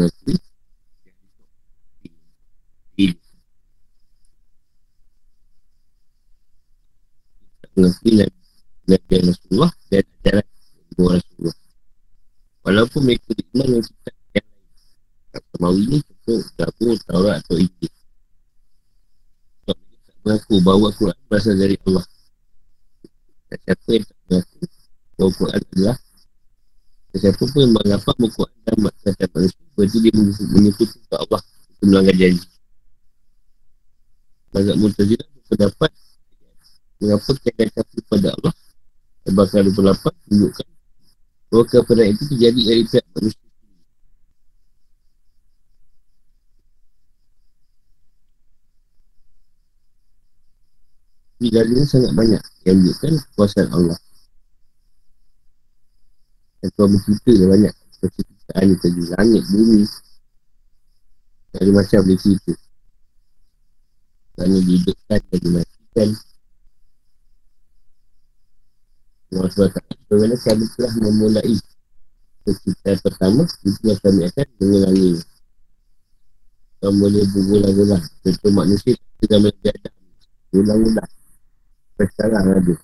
[0.00, 0.32] Mengakui
[1.04, 1.60] yang disokong
[2.96, 3.20] diri.
[7.60, 8.40] Tak mengakui Nabi
[9.14, 11.58] Nabi Rasulullah dan ajaran Nabi Rasulullah.
[12.64, 14.66] Walaupun mereka beriman dengan kitab yang lain.
[15.34, 17.92] Tak semawi ni tentu Zabur, Taurat atau Injil.
[19.62, 22.04] Sebab mereka tak mengaku bahawa Quran berasal dari Allah.
[23.52, 24.58] Dan siapa yang tak mengaku
[25.14, 25.98] bahawa Quran adalah
[27.14, 28.74] dan siapa pun yang mengapak Quran dan
[29.14, 30.12] kata manusia berarti dia
[30.50, 31.40] menyekutukan ke Allah
[31.70, 32.46] untuk melanggar janji.
[34.50, 35.90] Mazhab Mu'tazilah berpendapat
[36.98, 38.53] mengapa kita kafir pada Allah
[39.34, 40.66] bakal 28 menunjukkan
[41.50, 43.44] bahawa kafiran itu terjadi dari pihak manusia
[51.44, 53.98] Di dalilnya sangat banyak yang menunjukkan kekuasaan Allah.
[56.64, 59.82] Dan Tuhan bercerita dah banyak penciptaan itu di langit, bumi.
[61.52, 62.54] Dari macam dia cerita.
[64.34, 66.08] Kerana dihidupkan dan dimatikan.
[69.34, 71.54] Allah SWT Bagaimana kami telah memulai
[72.44, 75.12] Penciptaan pertama Itulah kami akan mengulangi.
[76.78, 78.04] Kami boleh berulang-ulang.
[78.22, 79.94] Contoh manusia Kita Adam
[80.54, 81.10] Ulang-ulang
[81.94, 82.74] sekarang ada.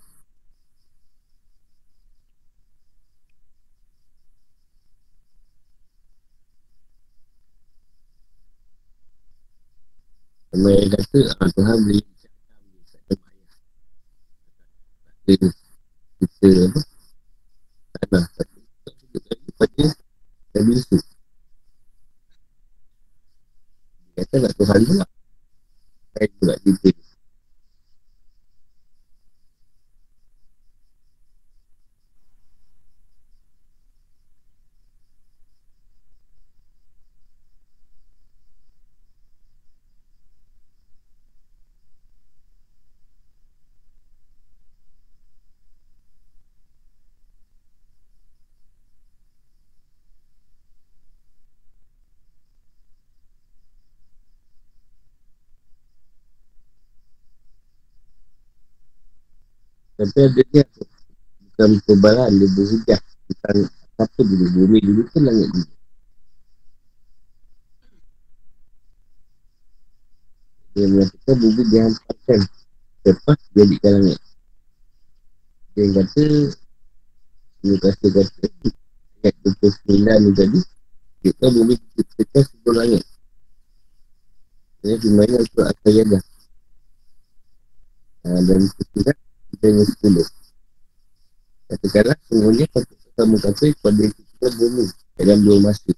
[10.61, 12.01] Yang kata ah, Tuhan beri
[15.27, 15.60] Tak ada
[16.21, 16.69] kita
[17.97, 18.61] tanah lagi
[19.57, 19.87] pada
[20.53, 21.05] Nabi Yusuf
[24.13, 25.07] dia kata nak Tuhan pula
[26.13, 27.05] saya pula cerita ni
[60.01, 60.65] Tapi ada dia
[61.45, 63.69] Bukan perubahan Dia berhujah Tentang
[64.01, 65.73] apa dulu Bumi dulu ke langit dulu?
[70.73, 72.41] Dia mengatakan bumi dihantarkan
[73.01, 74.21] Lepas jadikan langit.
[75.77, 76.25] Dia kata
[77.61, 78.47] Dia kata kata
[79.21, 80.61] Ayat 29 ni tadi
[81.21, 83.05] Kita bumi diciptakan sebelum langit.
[84.81, 86.23] Ini di mana akal jadah
[88.25, 89.30] Dan ketiga kita
[89.69, 90.27] yang sepuluh.
[91.69, 94.85] Katakanlah semuanya kata kamu kata kepada kita bumi
[95.21, 95.93] dalam dua masa.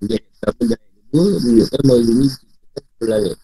[0.00, 3.38] Jadi pertama dan kedua menunjukkan bahawa bumi kita pelanggan.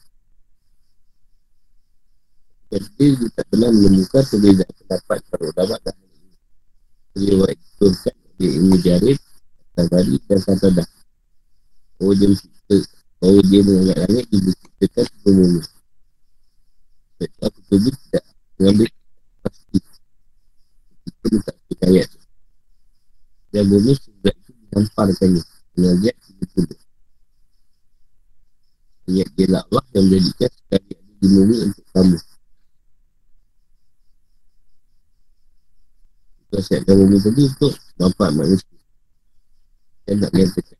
[2.73, 6.37] Jadi dia tak pernah menemukan perbezaan pendapat para ulama dan hal ini.
[7.13, 9.19] Beliau ikutkan oleh Ibn Jarid,
[9.77, 10.89] Tabari dan Santadah.
[12.01, 12.77] Oh dia mencipta,
[13.23, 15.63] oh dia mengangkat langit, dia menciptakan sepenuhnya.
[17.23, 18.25] Itu aku tuju tidak
[18.59, 18.89] mengambil
[19.47, 19.79] pasti.
[21.07, 22.05] Itu tak percaya.
[23.53, 25.43] Dan bumi sudah itu dihamparkannya.
[25.73, 26.81] Dengan dia, dia tuduh.
[29.03, 32.19] Ayat dia lah Allah yang menjadikan sekali ada di bumi untuk kamu.
[36.43, 38.79] Kita siapkan bumi tadi untuk nampak manusia.
[40.03, 40.79] Saya nak nyatakan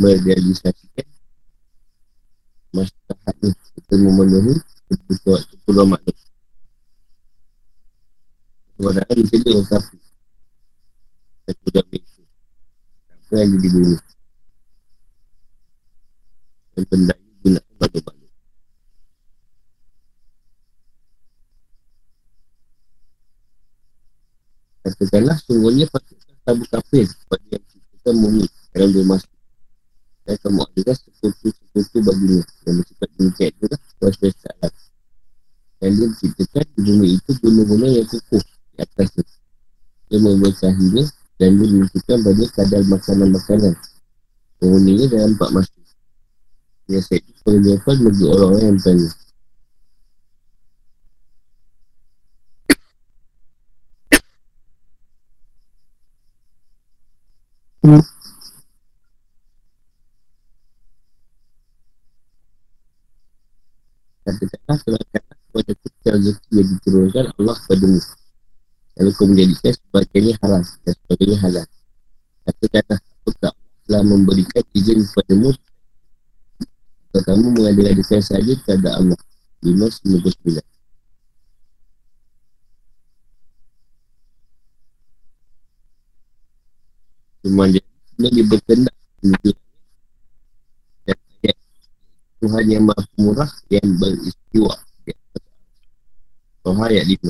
[0.00, 1.06] merealisasikan
[2.74, 4.54] masyarakat ni kita memenuhi
[4.88, 6.30] kebutuhan keperluan manusia.
[8.74, 9.96] Kebenaran di sini yang kafu.
[11.44, 12.22] Dan tidak begitu.
[13.12, 13.96] Apa yang jadi bumi.
[16.74, 18.32] Dan benda ini gunakan balik-balik.
[24.84, 28.44] Katakanlah sungguhnya patutkah tabu kafir kepada yang ciptakan bumi
[28.76, 29.33] dalam dia masuk.
[30.24, 34.72] Dan kamu adalah sekutu-sekutu baginya yang bersifat demikian itu lah kuasa alam.
[35.84, 39.08] Dan dia menciptakan bumi itu gunung-gunung yang kukuh di atas.
[40.08, 41.04] Dia memberkahinya
[41.36, 43.74] dan dia menentukan banyak kadar makanan-makanan.
[44.56, 45.76] Penghuninya dalam empat masa.
[46.88, 49.10] Dia saya itu pengajaran bagi orang-orang yang bertanya.
[64.38, 68.00] Katakanlah serahkanlah kepada kita rezeki yang diturunkan Allah padamu.
[68.94, 71.66] Lalu kau menjadikan sebagainya haram dan sebagainya halal.
[72.44, 73.52] Katakanlah apakah Allah
[73.84, 75.50] telah memberikan izin kepadamu
[77.14, 79.18] atau kamu mengadakan saja kepada Allah.
[79.64, 80.60] 599
[87.44, 87.84] Cuma dia
[88.16, 89.63] dia berkendak Dan ayat
[92.44, 94.76] Tuhan yang maha murah Yang beristiwa
[96.60, 97.24] Tuhan ayat 5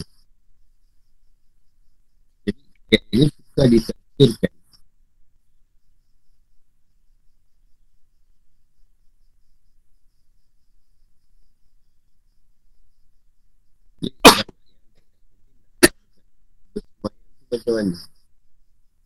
[2.42, 4.52] Jadi ayat ini suka ditafsirkan
[17.54, 17.94] Macam mana?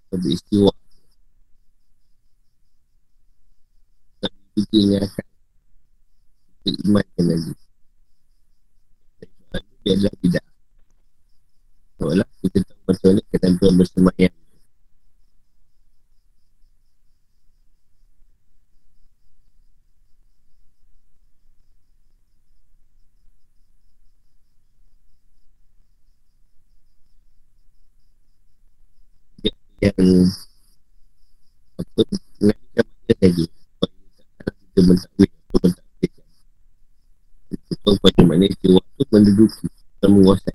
[0.08, 0.72] Beristiwa
[4.58, 5.27] kita
[6.68, 7.52] kita imankan lagi
[9.80, 10.44] dia adalah tidak
[11.96, 14.32] seolah kita tahu macam mana ketentuan bersemayam
[29.78, 29.94] yang
[31.78, 32.00] apa
[32.42, 33.46] mengajar macam tadi
[34.68, 36.26] kita mentakwil atau mentakwilkan
[37.54, 39.66] itu tahu pada mana itu waktu menduduki
[39.98, 40.54] dan menguasai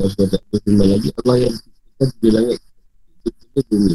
[0.00, 2.60] Kalau tak berfirman lagi Allah yang menciptakan di langit.
[3.20, 3.94] Itu kita bumi.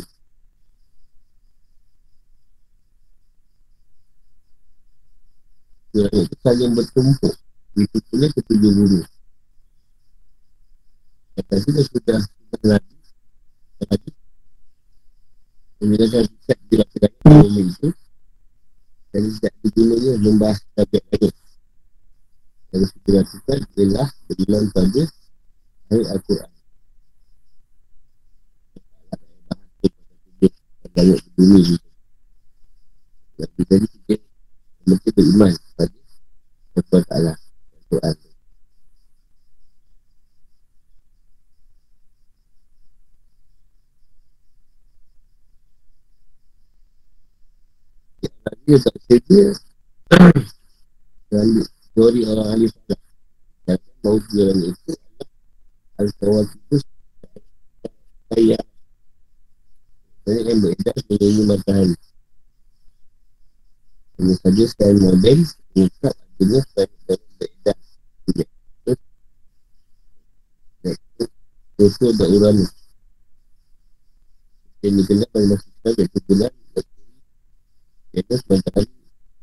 [5.89, 7.33] Di langit itu saling bertumpuk.
[7.73, 9.01] Itu pula ketujuh bumi
[11.35, 12.19] Kata kita sudah
[12.63, 12.95] lagi
[13.83, 14.11] Lagi
[15.83, 17.11] Menjelaskan Tidak dilakukan
[17.43, 17.89] Bumi itu
[19.11, 21.35] Dan tidak digunanya Membahas tabiat langit
[22.71, 25.03] Yang kita lakukan Ialah Beriman pada
[25.85, 26.51] Ayat Al-Quran.
[30.95, 31.89] Langit di bumi itu
[33.43, 34.15] Yang kita ni
[34.87, 37.35] Mesti beriman pada Allah
[37.91, 38.34] Quran
[48.65, 49.47] dia tak sedia.
[51.33, 51.65] Lalu
[51.95, 52.99] Teori orang ahli salah
[53.65, 54.93] Dan Bahawa jalan itu
[55.97, 56.77] Al-Tawal itu.
[58.29, 58.59] Saya
[60.27, 61.95] Saya yang beredar Menyanyi matahari.
[64.19, 65.39] Hanya saja Saya model
[65.73, 66.87] Mengungkap Adanya Saya
[67.39, 67.77] beredar.
[71.75, 72.65] Itu ada urani
[74.85, 76.53] Yang dikenal oleh masyarakat Iaitu bulan
[78.15, 78.87] Iaitu matahari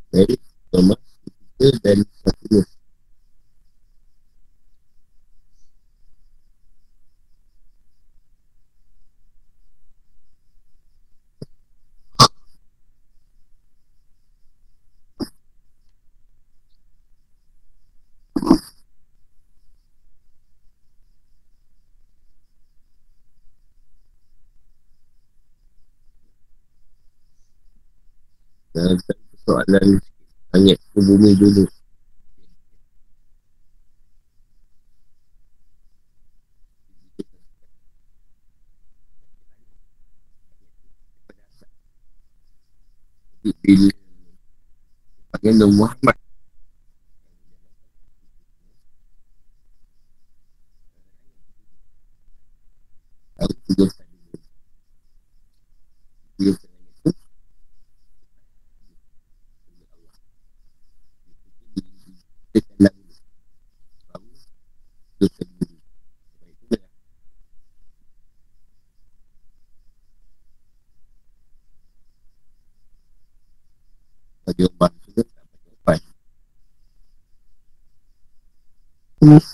[0.08, 0.36] Dari
[0.72, 2.68] Thomas Jupiter dan Saturnus
[28.72, 30.00] Dalam persoalan
[30.52, 31.64] Banyak ke bumi dulu
[43.42, 43.90] Bila
[45.32, 46.21] Bagaimana Muhammad
[74.52, 76.00] bagi ubat ke tak bagi ubat.
[79.24, 79.51] Hmm.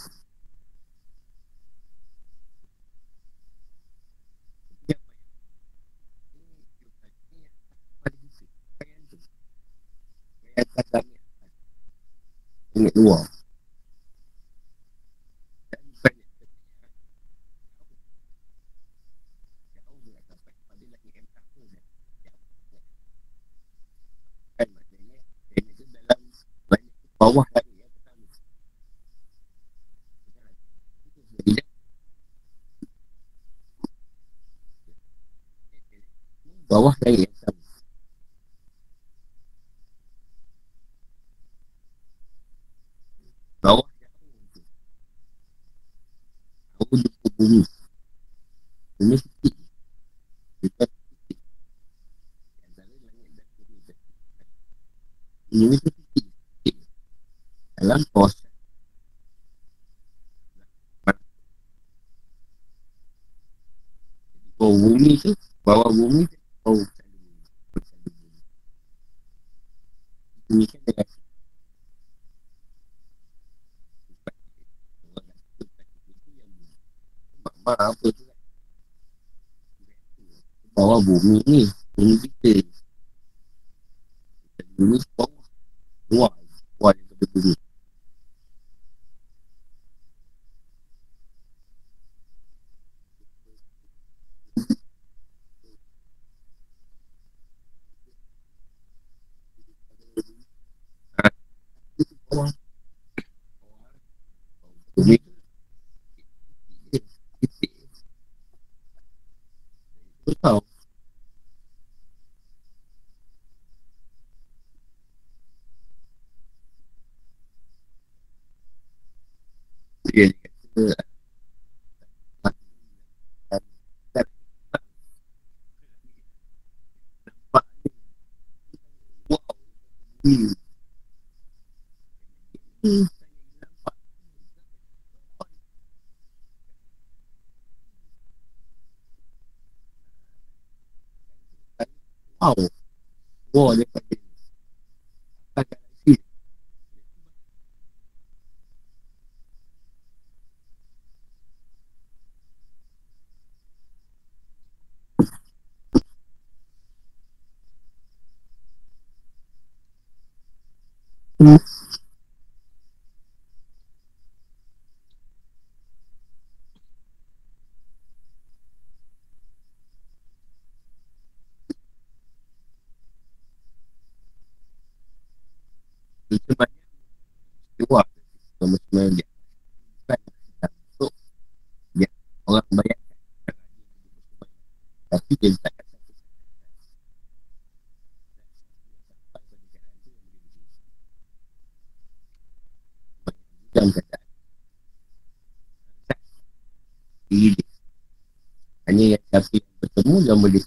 [199.39, 200.63] Tapi bertemu dan boleh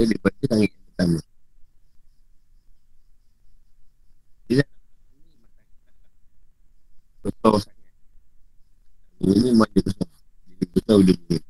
[0.00, 1.18] uh, daripada langit yang pertama.
[4.48, 4.68] Dia dah
[7.20, 7.94] besar sangat.
[9.20, 10.08] Ini memang dia besar.
[10.48, 11.40] Dia besar dia punya.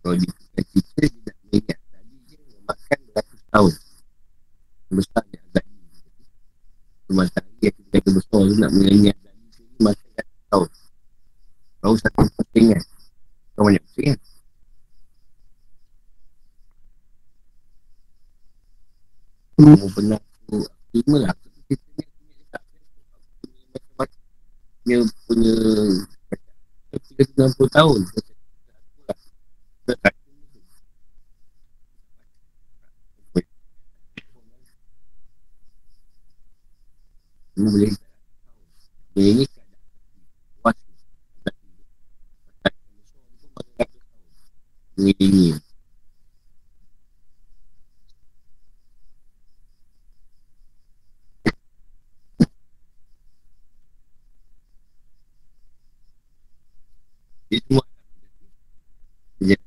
[0.00, 3.74] Kalau dia punya cerita, dia nak mengingat tadi dia memakan beratus tahun.
[4.88, 5.76] Besar dia agak ni.
[7.08, 10.68] Matahari yang kita kata besar tu nak mengingat tadi tu makan beratus tahun.
[11.78, 12.82] Kau satu persengan.
[13.54, 14.18] Kau banyak persengan.
[19.58, 19.74] Hmm.
[19.74, 20.56] Kamu pernah aku
[20.94, 21.34] terima lah.
[21.68, 22.62] Kita ni punya tak
[24.80, 25.54] punya punya
[27.58, 28.00] punya 90 tahun.
[37.58, 37.90] Kamu boleh
[39.18, 39.44] Boleh ni
[44.94, 45.58] Ini ini
[57.50, 57.84] Dia semua
[59.42, 59.58] Dia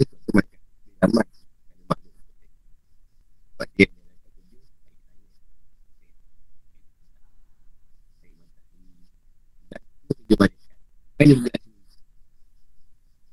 [0.00, 0.60] Dia macam
[1.04, 1.26] Ramai
[3.52, 3.88] Sebab dia
[10.24, 10.56] Dia balik
[11.24, 11.64] Dia bergerak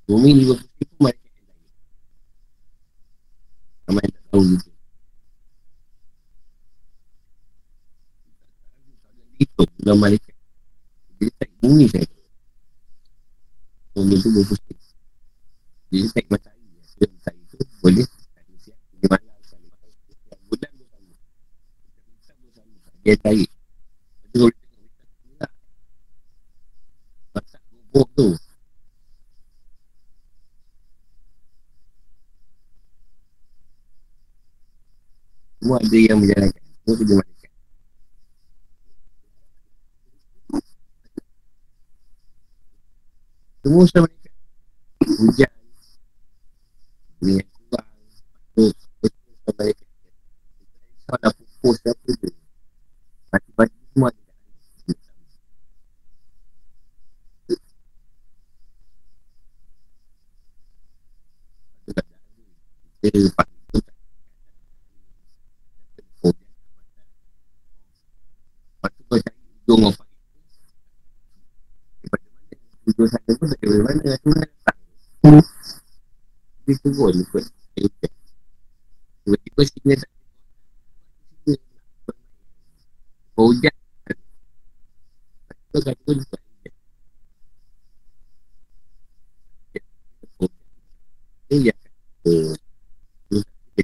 [0.08, 1.48] Bumi ni berpusing pun mereka yang
[3.84, 4.70] Ramai yang tak tahu gitu
[9.44, 10.36] Itu Dalam malaikat
[11.20, 12.08] Dia tak bumi saya
[13.92, 14.80] Bumi tu berpusing
[15.92, 16.64] Dia tak matahari
[16.96, 22.00] Dia matahari tu boleh Tadi siap Dia malam Tadi malam Dia bulan tu sama Dia
[22.08, 22.48] pun sama
[23.04, 23.52] Dia tarik
[24.32, 25.52] Lepas tu kalau dia tengok
[27.32, 28.00] Dia tak tengok Tu
[35.62, 36.64] Semua ada yang menjalankan.
[36.82, 37.52] Semua kerja malaikat
[43.62, 44.34] Semua usaha malaikat
[45.22, 45.54] Hujan.
[47.22, 47.90] Minyak kurang.
[48.56, 48.72] Betul
[49.04, 49.88] usaha malaikat
[51.12, 52.30] Risau dah pupus Apa tu.
[53.32, 54.22] Mati-mati semua ada
[54.88, 55.28] Kita pakai
[61.86, 62.06] tu tak
[63.01, 63.80] Oh, Lepas tu
[69.12, 70.04] kau cari ujung apa
[72.00, 72.56] Daripada mana
[72.88, 74.80] Ujung sana pun tak dari mana Macam mana datang
[76.64, 77.44] Dia turun ikut
[77.76, 78.12] Hujan
[79.28, 81.54] Tiba-tiba sini tak ada
[83.36, 83.76] Kau hujan
[85.52, 86.74] Lepas tu kau kata juga hujan
[91.52, 92.56] Dia yang kata
[93.32, 93.84] Dia kata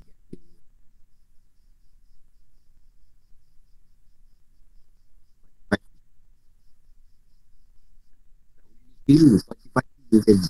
[9.08, 10.48] Biru pasti-pasti dia tadi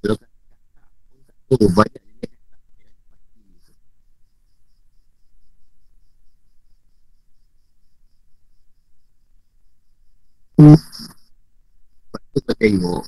[0.00, 3.72] Kalau kata kakak pun tak tahu banyak dia kata Yang pasti tu
[10.58, 13.06] Lepas tu kau tengok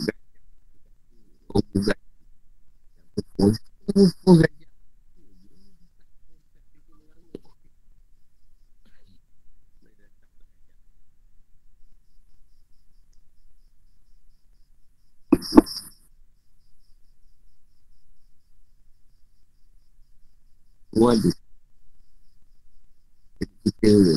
[23.40, 24.14] Jadi kita kita tu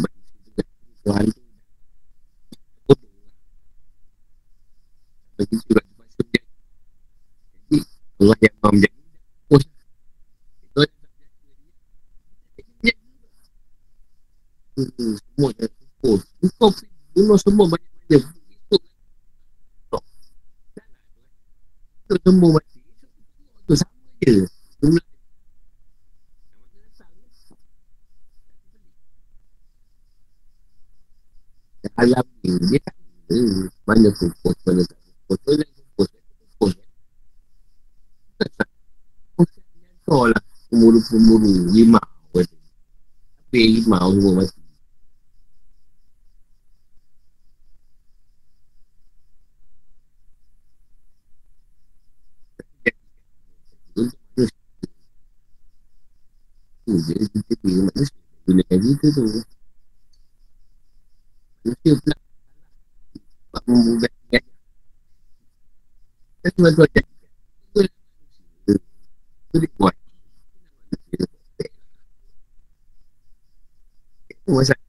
[2.84, 3.24] Bodoh lah
[5.40, 6.44] Bagi kita Bagi masa dia
[7.72, 7.78] Jadi
[8.24, 8.88] Allah yang maha
[9.52, 10.80] Itu
[12.80, 12.92] jadi
[14.74, 15.70] Hmm, semua dah
[16.02, 16.26] fokus
[16.58, 16.72] Kau
[17.14, 18.24] bunuh semua banyak-banyak.
[18.26, 18.82] Esok
[22.10, 22.80] Esok semua mati.
[22.82, 23.12] Esok
[23.70, 23.94] tu sama
[24.26, 24.34] je.
[31.94, 32.96] Alam ni dia tak
[33.86, 34.98] mana fokus mana tak
[35.30, 35.62] fokus
[35.94, 36.10] fokus
[36.58, 36.74] fokus
[40.04, 40.44] kau lah
[40.84, 42.04] pemburu-pemburu lima
[42.36, 42.44] kata
[43.48, 44.44] tapi lima semua
[56.84, 59.24] Tu je kita pilih manusia Gunakan kita tu
[61.64, 62.18] Manusia pula
[63.40, 64.44] Sebab membuat gajah
[66.44, 67.08] Kan tuan tuan cakap.
[67.72, 69.96] Itu dia buat.
[74.44, 74.82] Itu masalah.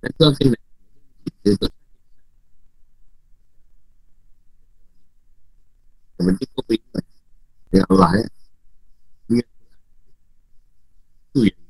[0.00, 0.62] Dan tu akan nak.
[1.26, 1.68] Kita tu.
[6.14, 7.04] Yang penting kau beriman.
[7.74, 8.26] Dengan Allah ya.
[9.34, 9.48] Ingat.
[11.34, 11.60] Itu yang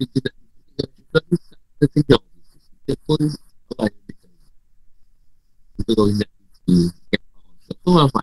[0.00, 0.34] kita tak
[0.96, 1.24] kita tak
[1.76, 2.22] terkejut
[2.88, 3.20] kita pun
[3.76, 4.32] Allah yang berikan
[5.76, 6.30] untuk kau tidak
[7.68, 8.20] itu apa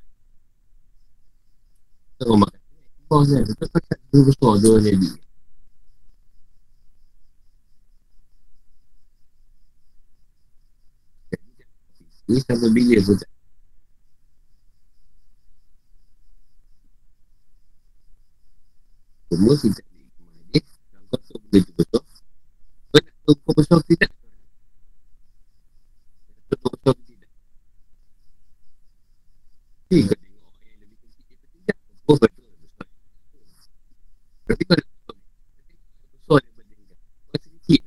[2.17, 2.61] kita orang makan
[3.28, 4.91] kau ni kita tak dua besar dua ni
[12.28, 13.32] ini sampai bila pun tak
[19.28, 19.82] semua kita
[20.51, 20.59] ni
[21.07, 22.03] kau tu boleh betul
[22.91, 24.11] kau nak tahu kau besar tidak
[26.51, 27.32] betul besar tidak
[29.88, 32.87] ni kau tengok orang yang lebih kecil dia tidak kau betul besar
[34.47, 35.16] tapi kau nak tahu
[36.12, 36.95] besar daripada dia
[37.32, 37.82] kau sedikit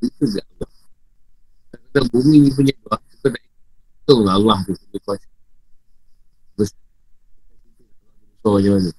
[0.00, 0.70] itu tak Allah
[1.92, 5.26] kalau bumi ni punya doa kau nak hitung Allah tu punya kuasa
[6.54, 6.78] besar
[8.38, 8.90] besar macam mana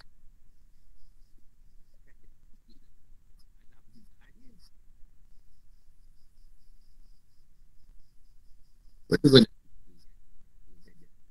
[9.07, 9.51] Lepas tu kau nak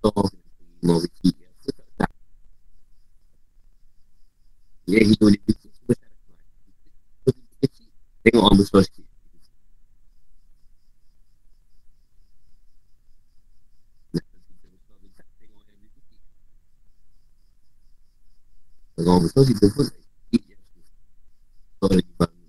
[0.03, 0.27] Oh,
[0.83, 1.31] mau kecil
[1.63, 2.11] Aku tak tak
[4.89, 6.09] Dia hidup dia kecil Besar
[7.61, 7.87] kecil
[8.25, 9.13] Tengok orang besar sikit
[19.33, 19.87] Kalau orang besar kita pun
[21.81, 22.45] Kalau lagi bangun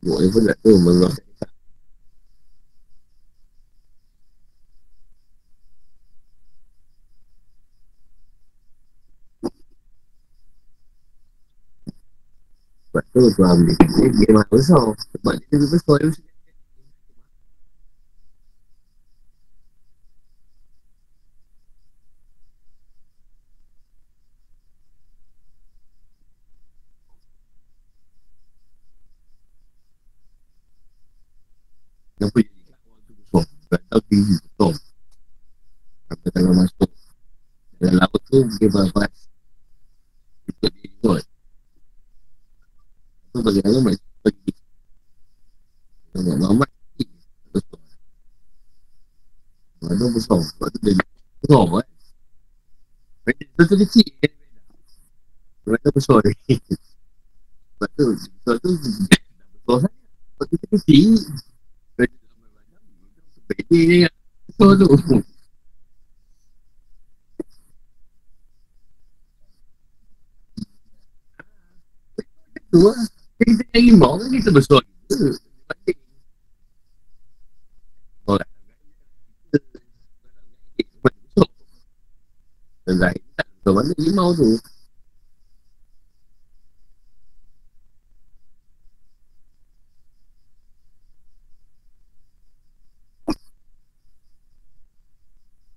[0.00, 1.12] Tengok dia pun tak tahu Mengalah
[12.88, 16.34] Sebab tu tu ambil dia, dia mahal besar Sebab dia lebih besar dia mesti
[32.14, 33.44] Kenapa jadi orang tu besar?
[33.68, 34.74] Tak tahu tinggi besar
[36.06, 36.90] Sampai kalau masuk
[37.82, 39.14] Dalam laut tu dia berbahas
[40.50, 41.22] Ikut dia ikut
[43.34, 44.52] tu bagi aku macam bagi
[46.14, 46.70] Nampak Muhammad
[47.50, 47.82] besar
[49.82, 50.94] Mana besar Sebab tu dia
[51.42, 51.86] besar kan
[53.26, 54.32] Macam tu tu kecil kan
[55.66, 56.34] Mana besar dia
[57.74, 59.94] Sebab tu Sebab tu Besar sangat
[60.30, 61.10] Sebab tu kecil
[63.50, 64.06] Beda dia
[64.46, 64.86] Besar tu
[72.70, 72.98] Tu lah
[73.34, 74.50] kita cari rimau kan kita
[82.84, 84.60] dan lain tak tahu mana limau tu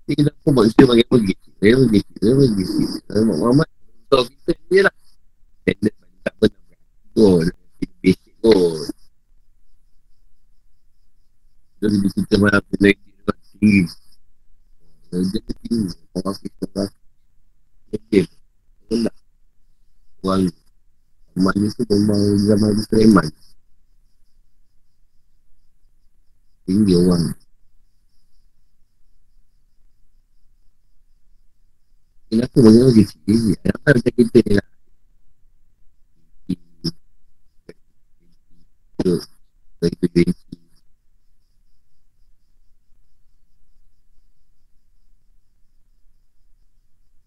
[0.08, 2.64] kita pun manusia bagi pergi dia pergi dia pergi
[3.08, 3.68] Muhammad Muhammad
[4.08, 4.94] so kita dia lah
[5.64, 6.76] standard tak pernah
[7.12, 7.48] kot
[7.78, 8.90] Basic kot
[11.78, 13.82] Jadi kita malam tu naik di tempat tinggi
[15.12, 15.78] Dia tinggi
[16.16, 16.88] Orang kita lah
[17.94, 18.26] Kecil
[18.88, 19.16] Rendah
[20.24, 20.50] Orang
[21.88, 23.26] Rumah zaman di Sulaiman
[26.68, 27.24] Tinggi orang
[32.28, 32.92] Kenapa bagi orang.
[32.92, 34.68] Kecil Kenapa macam kita ni lah
[38.98, 39.14] tu
[39.78, 40.58] bagi tu gengsi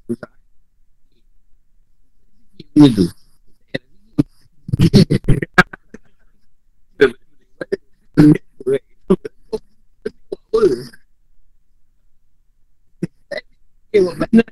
[0.06, 0.34] susah
[2.76, 3.06] ni tu
[14.02, 14.44] buat mana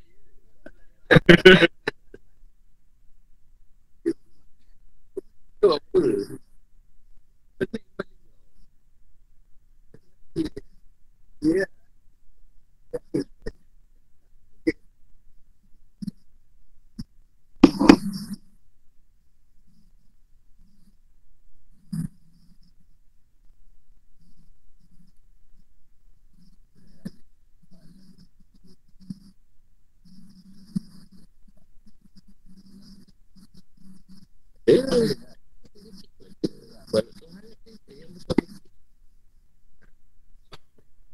[5.59, 5.99] tu apa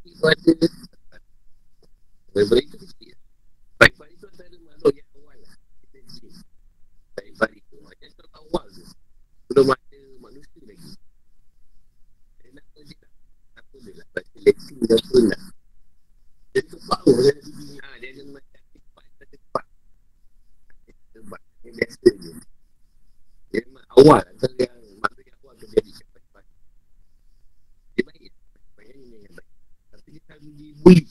[0.05, 0.85] Ibadah
[2.35, 3.15] Baik-baik itu kecil
[3.79, 5.55] Baik-baik itu antara makhluk yang awal lah
[7.15, 8.83] Baik-baik itu macam tu awal tu
[9.47, 10.91] Belum ada manusia lagi
[12.43, 13.11] Dia nak apa dia tak
[13.55, 15.41] Apa dia lah Baca Latin ke apa nak
[16.51, 17.33] Dia cepat tu Dia
[17.79, 19.65] ha, dia ada macam cepat Dia cepat
[21.15, 22.31] Cepat Dia biasa je
[23.55, 26.43] Dia memang awal Antara yang Makhluk yang awal tu jadi cepat-cepat
[27.95, 28.31] Dia baik
[28.75, 29.49] Baik yang baik
[29.95, 31.07] Tapi dia selalu dibuli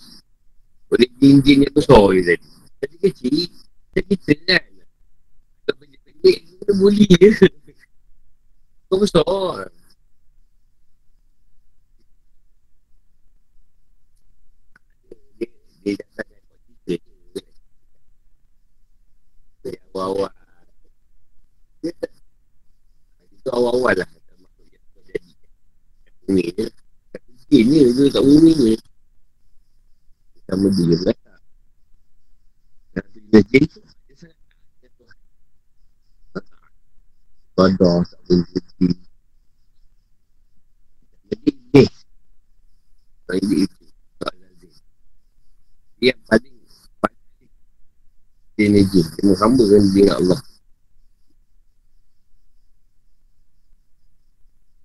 [0.95, 2.49] oleh jin-jin yang besar je tadi.
[2.79, 4.65] Jadi kecil, macam kita kan.
[5.65, 7.49] Kalau pendek-pendek, kita bully je.
[8.87, 9.75] Kau besar.
[15.35, 15.49] Dia,
[15.83, 16.93] dia datang dengan kau cerita
[17.35, 17.43] je.
[19.67, 20.33] Dia awal-awal.
[21.83, 22.13] Dia tak.
[23.35, 24.07] Itu awal-awal lah.
[24.07, 25.31] Kata makhluk yang kau jadi.
[26.23, 26.67] Bumi je.
[27.11, 28.77] Kat jin je ke kat bumi je
[30.45, 31.17] sama dia kan
[32.95, 34.39] dan bila jin tu dia sangat
[37.65, 38.89] Badah tak boleh cuti
[41.33, 41.85] Jadi ni
[43.25, 43.85] Tak ini itu
[44.21, 44.73] Tak lazim
[45.97, 46.57] Dia yang paling
[47.01, 47.25] Paling
[48.61, 50.41] Dia ni jin Dia menghambakan dia Allah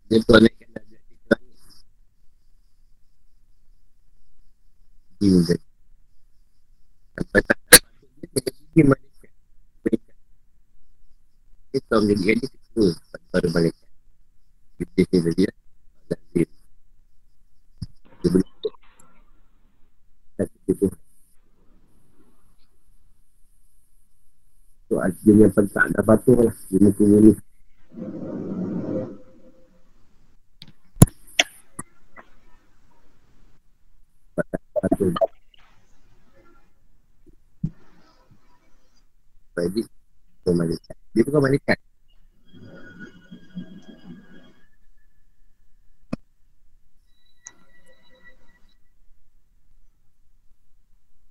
[0.08, 1.60] Dia tuan naikkan darjah di langit.
[5.20, 5.68] Jin tadi
[7.12, 8.40] Sampai tak patut dia
[8.72, 9.32] Dia malaikat
[9.84, 10.16] Malaikat
[12.24, 12.96] Dia dia ketua
[13.36, 13.48] Pada
[14.80, 15.56] ni tadi lah
[16.10, 16.50] Lazim
[18.20, 18.50] Dia boleh.
[20.40, 20.88] Satu itu
[24.90, 27.32] So Azim yang paling tak ada patuh lah Dia ni
[34.80, 35.12] Patuh
[39.60, 39.84] Jadi
[40.40, 40.96] Bukan malaikat.
[41.12, 41.78] Dia bukan malaikat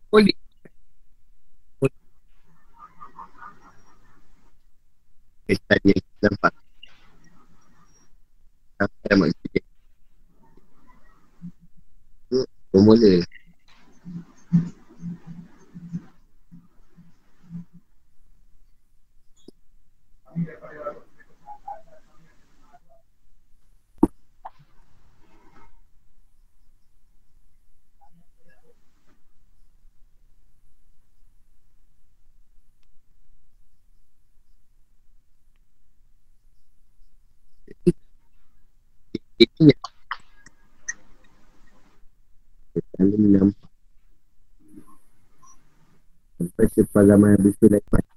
[0.09, 0.37] Boleh.
[5.49, 6.53] Kita dia nampak.
[9.09, 9.63] Yang maksudnya
[12.29, 12.39] Itu
[12.71, 13.25] Bermula
[39.39, 39.82] Itu yang
[42.74, 43.70] Kita nampak.
[46.39, 48.08] Sampai sepalaman habis tu lepas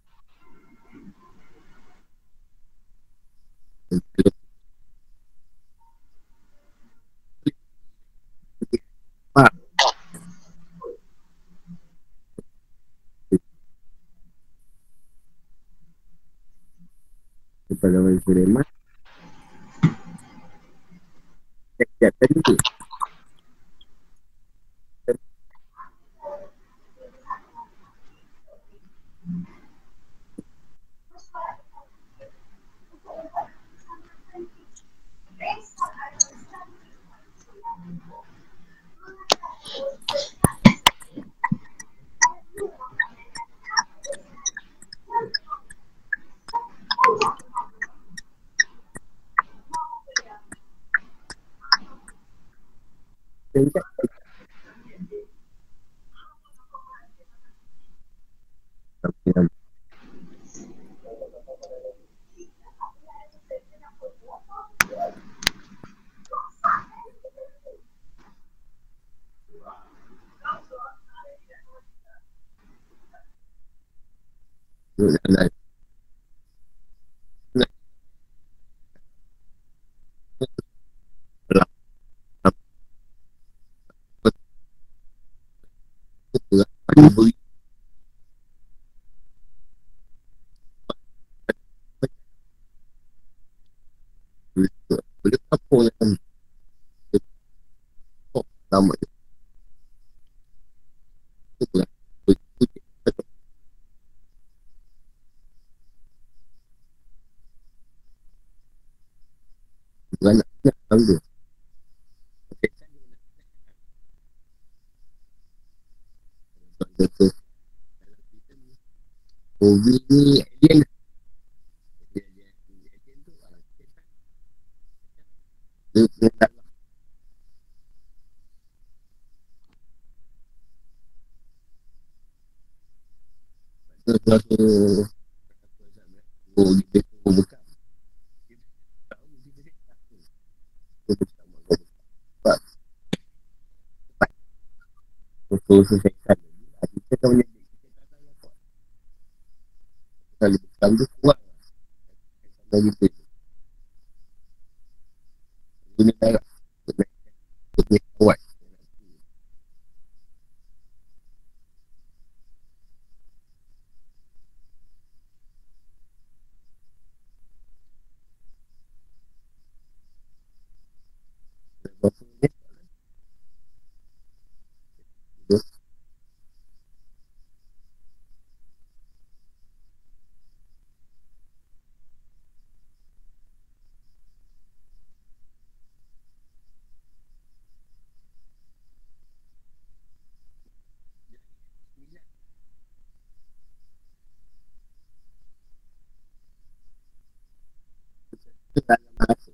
[198.79, 199.51] dalam rasa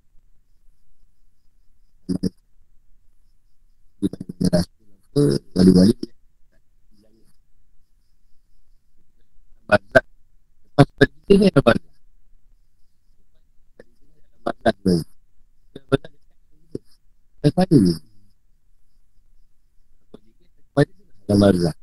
[3.97, 5.21] kita punya rasa
[5.57, 5.99] lalu balik
[9.65, 11.93] Bazar Lepas tadi kita ni ada bazar
[14.45, 14.95] Bazar tu
[15.89, 16.19] Bazar tu
[17.41, 17.77] Bazar tu
[21.25, 21.76] Bazar tu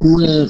[0.00, 0.48] semua.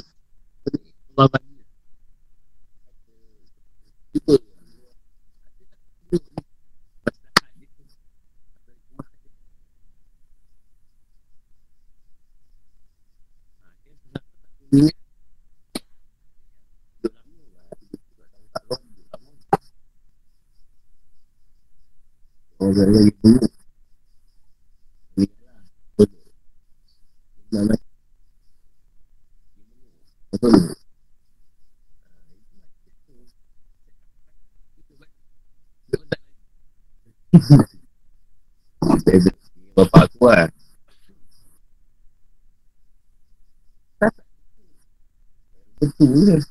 [46.21, 46.45] Bagaimana?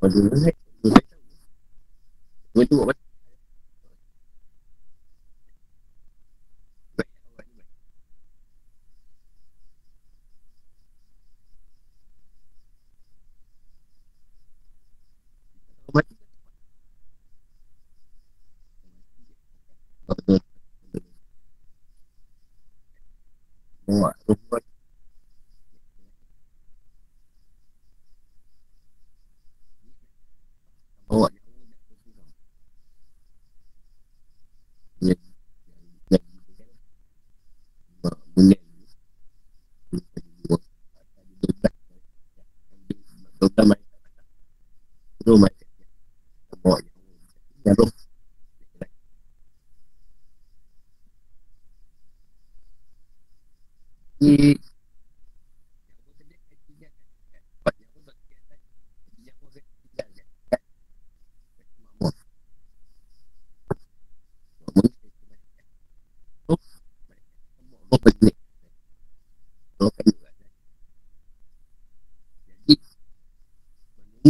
[0.00, 0.59] Bagaimana?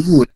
[0.00, 0.26] Tunggu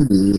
[0.00, 0.32] Kamu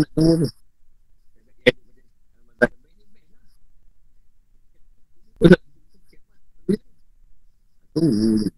[0.00, 0.61] nak tu
[8.02, 8.51] Mm.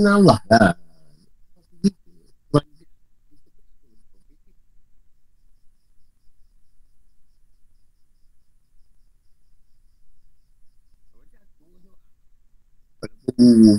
[0.00, 0.56] dengan Allah lah.
[0.56, 0.72] Ha.
[13.40, 13.76] Hmm.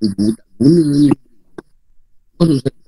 [0.00, 1.12] Ibu tak guna ni.
[2.40, 2.79] Kau saya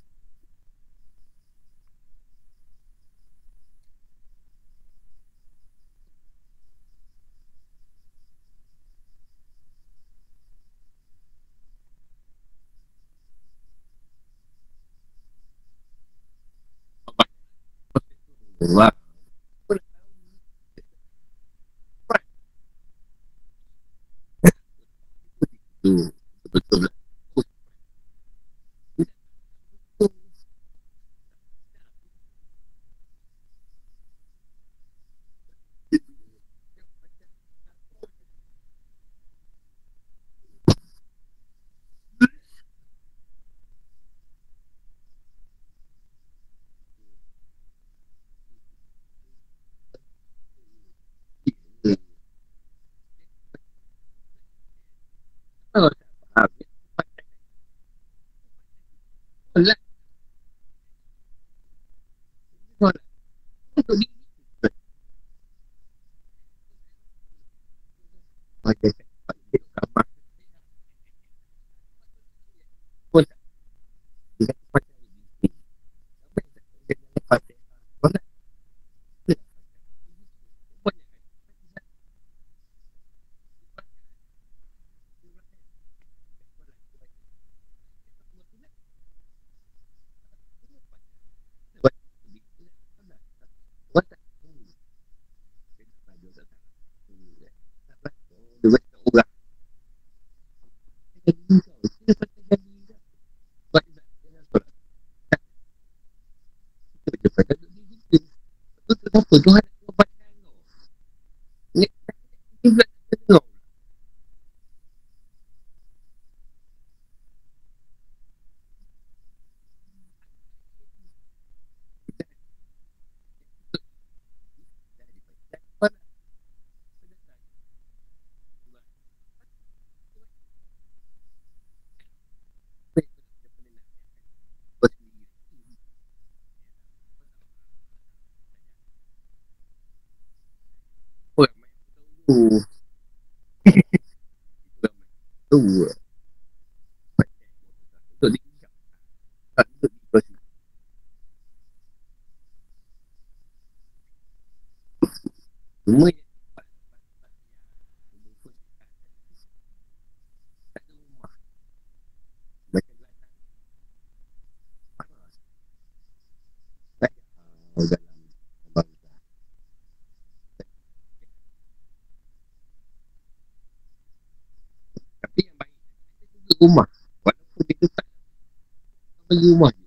[179.33, 179.82] panggil rumah.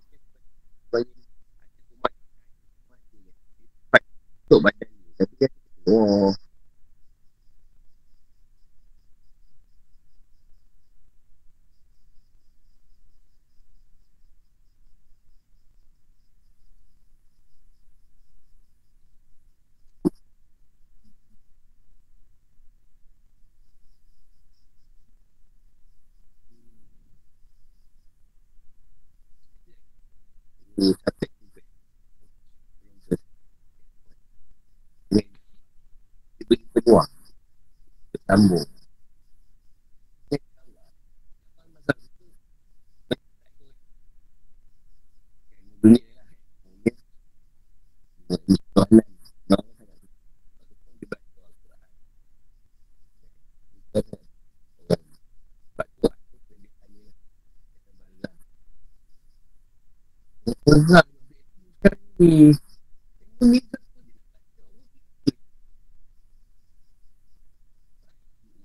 [62.18, 62.52] Hmm.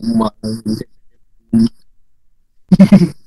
[0.01, 0.33] Umar.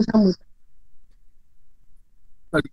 [0.00, 0.32] pun sama.
[2.50, 2.64] Tak?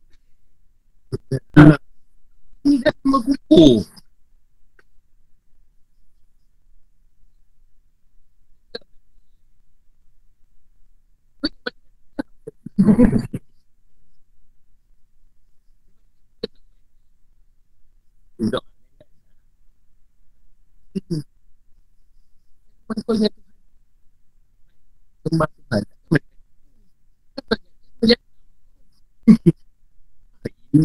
[2.63, 3.83] Ini dah kukuh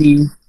[0.03, 0.42] You.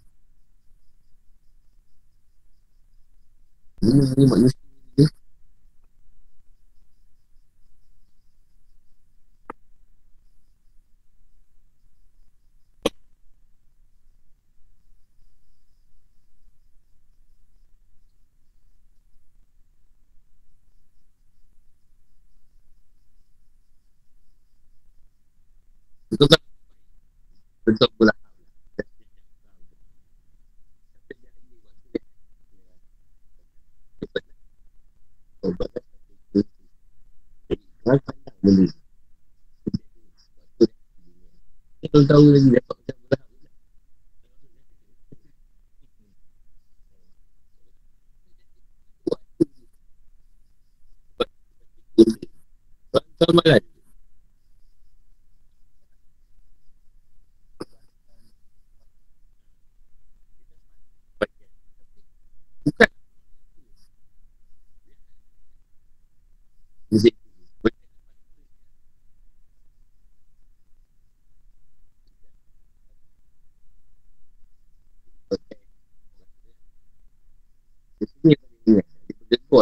[38.43, 38.69] boleh
[41.83, 42.62] Kita tahu lagi dah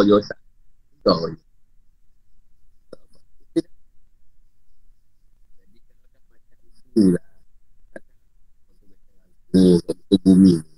[0.02, 0.38] Allah dia rosak
[1.06, 1.38] Kau ni
[6.92, 7.26] Itulah
[9.54, 9.78] Itulah
[10.10, 10.71] Itulah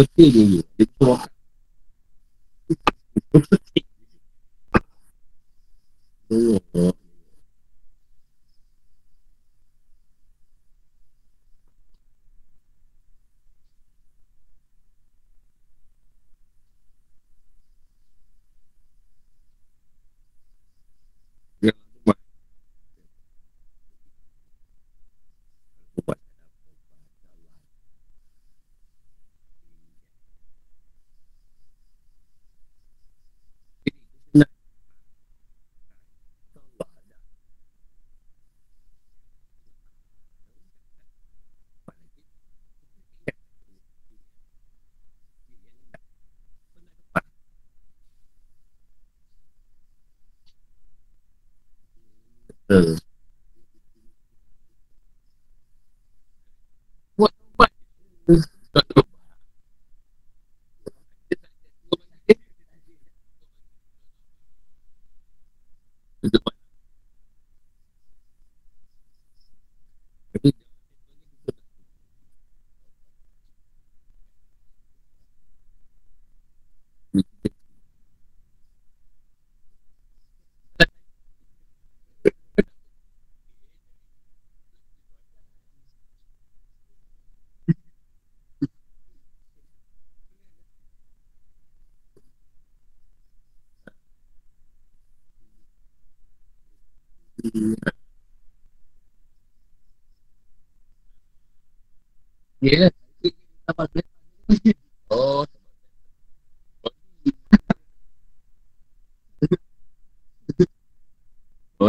[0.00, 0.60] Kau betul dia ni.
[0.80, 1.28] Dia tu orang.
[6.32, 6.94] Oh,
[21.60, 22.16] dia rumah.
[26.00, 26.16] Buat
[52.70, 53.02] Betul.
[57.18, 57.72] Buat ubat.
[58.70, 59.02] Tak tahu.
[66.22, 66.62] Untuk mana?
[70.30, 70.54] Tapi
[102.60, 102.92] Ya lah.
[103.72, 104.04] Apa dia?
[105.08, 105.48] Oh.
[111.80, 111.88] Oh.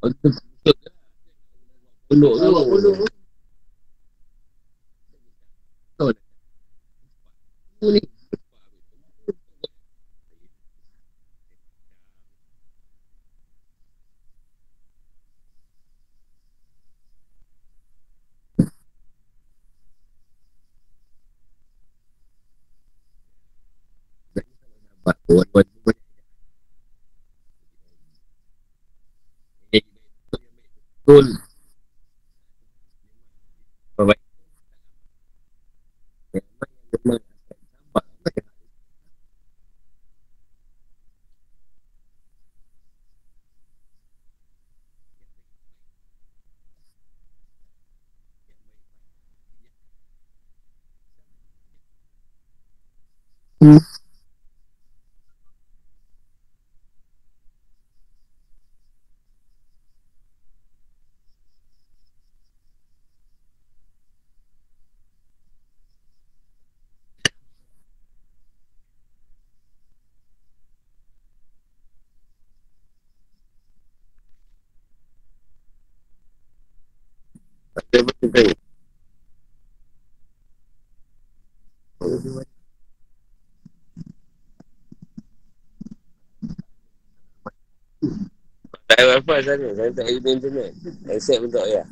[0.00, 0.88] Oh, tu betul ke?
[2.08, 2.48] Pondok tu.
[2.48, 3.06] Pondok tu.
[5.98, 6.14] Betul.
[7.82, 8.00] Tu ni.
[25.08, 26.04] Nampak kawan-kawan tu banyak.
[29.72, 29.84] Eh,
[31.00, 31.26] Betul.
[77.78, 78.54] Ada apa kita tanya?
[88.88, 89.68] Tak ada apa sana.
[89.72, 90.72] Saya tak ada internet.
[91.08, 91.88] Accept pun tak payah.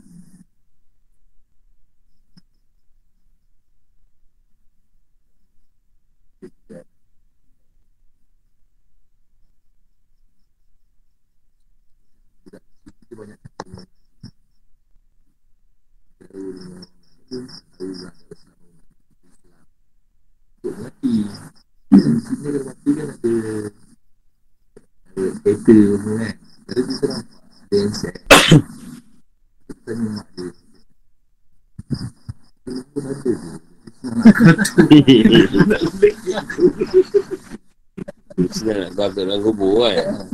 [38.53, 40.29] Senang nak kau dalam kubur kan.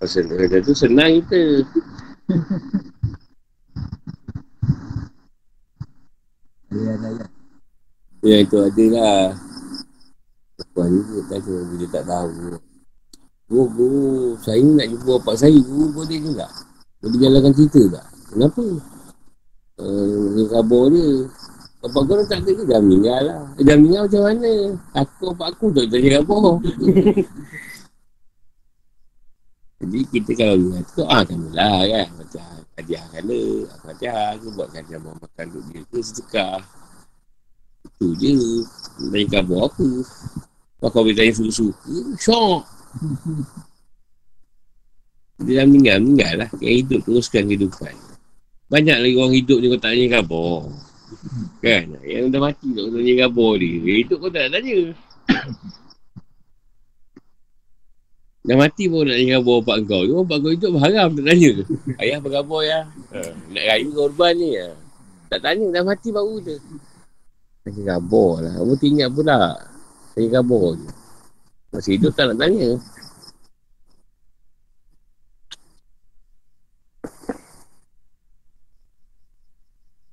[0.00, 1.68] Pasal kata tu senang kita.
[8.24, 9.36] Ya itu ada lah.
[10.72, 12.56] Puan juga kata bila tak tahu.
[13.52, 15.60] Guru, guru, saya nak jumpa bapak saya.
[15.60, 16.48] Guru boleh tak?
[17.04, 18.06] Boleh jalankan cerita tak?
[18.32, 18.64] Kenapa?
[19.80, 21.28] Uh, dia kabur dia.
[21.82, 22.62] Bapak kau tak ada ke?
[22.62, 23.42] Dah meninggal lah.
[23.58, 24.52] Eh, dah meninggal macam mana?
[25.02, 26.62] Aku, bapak aku tak tanya kabur.
[29.82, 32.08] Jadi kita kalau ingat tu, ah kan lah kan.
[32.14, 32.44] Macam
[32.78, 33.66] hadiah kan dia.
[33.82, 36.62] Hadiah ke buat bawa makan duduk dia ke sedekah.
[37.82, 38.62] Itu je.
[39.10, 39.88] Tanya khabar apa.
[40.78, 42.62] Kalau kau boleh tanya suka-suka, syok.
[45.42, 46.48] Dia dah meninggal, meninggal lah.
[46.62, 47.94] Yang hidup teruskan kehidupan.
[48.72, 50.64] Banyak lagi orang hidup ni kau tak tanya khabar.
[51.60, 51.92] Kan?
[52.08, 53.84] Yang dah mati tak kau tanya khabar dia.
[53.84, 54.96] Yang hidup kau tak nak tanya.
[58.48, 60.08] Dah mati pun nak tanya khabar bapak kau.
[60.08, 61.52] Kau bapak kau hidup haram tak tanya.
[62.00, 62.88] Ayah apa khabar ya?
[63.52, 64.56] Nak raya korban ni.
[64.56, 64.72] Ha.
[65.28, 66.56] Tak tanya, dah mati baru je.
[67.68, 68.56] Tanya khabar lah.
[68.56, 69.52] Kamu tinggal pula.
[70.16, 70.88] Tanya khabar je.
[71.76, 72.80] Masih hidup tak nak tanya.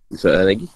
[0.09, 0.67] Soalan lagi?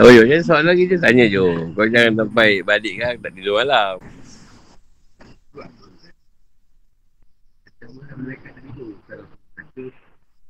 [0.00, 1.44] Oh, yo, jadi soalan lagi je tanya je.
[1.76, 4.00] Kau jangan sampai balik kan tak tidur malam.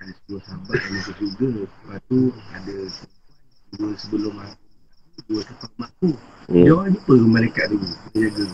[0.00, 2.18] ada sepuluh sahabat yang masuk surga lepas tu
[2.56, 2.76] ada
[3.76, 4.56] dua sebelum aku
[5.28, 6.08] dua selepas aku
[6.50, 6.66] Hmm.
[6.66, 8.44] dia orang jumpa malaikat dulu dia jaga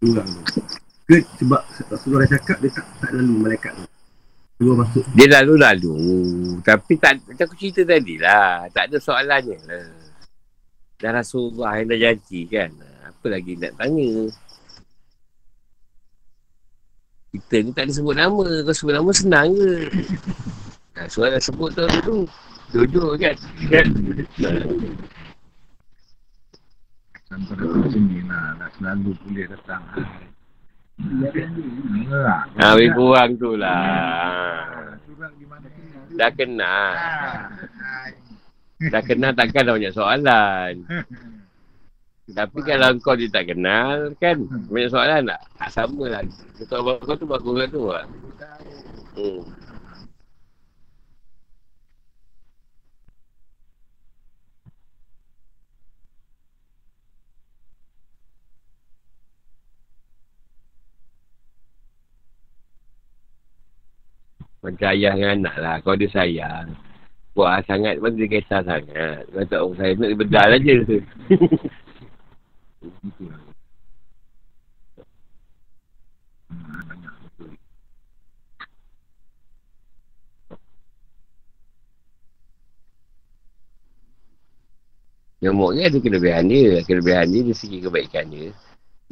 [0.00, 0.60] dua orang tu
[1.08, 1.60] ke sebab
[1.92, 3.84] Rasulullah cakap dia tak tak lalu malaikat tu
[4.58, 5.94] dua masuk Dia lalu-lalu.
[6.66, 8.66] Tapi tak, macam aku cerita tadi lah.
[8.74, 9.86] Tak ada soalannya lah.
[10.98, 12.70] Dah Rasulullah yang dah janji kan.
[13.06, 14.10] Apa lagi nak tanya?
[17.30, 18.46] Kita ni tak ada sebut nama.
[18.66, 19.72] Kau sebut nama senang ke?
[20.98, 22.18] Nah, dah sebut tu tu.
[22.74, 23.38] Jujur kan?
[23.70, 23.86] kan?
[27.28, 29.82] sampai datang sini lah nak selalu boleh datang.
[32.56, 34.64] Ha, lebih kurang tu lah.
[36.16, 36.92] Dah kenal.
[38.78, 40.74] Dah kenal takkan dah banyak soalan.
[42.38, 44.38] Tapi kalau kau dia tak kenal, kan
[44.70, 45.40] banyak soalan tak?
[45.58, 46.22] Tak sama lah.
[46.70, 48.06] Kau abang kau tu bagus kat tu lah.
[49.18, 49.42] Hmm.
[64.58, 65.74] Macam ayah dengan anak lah.
[65.80, 66.87] Kau dia sayang.
[67.38, 69.22] Buat sangat pun dia kisah sangat.
[69.30, 70.74] Kau tak orang sayang nak bedal aja.
[85.38, 86.82] Nyamuk ni ada kelebihan dia.
[86.82, 88.50] Kelebihan dia dari segi kebaikan dia.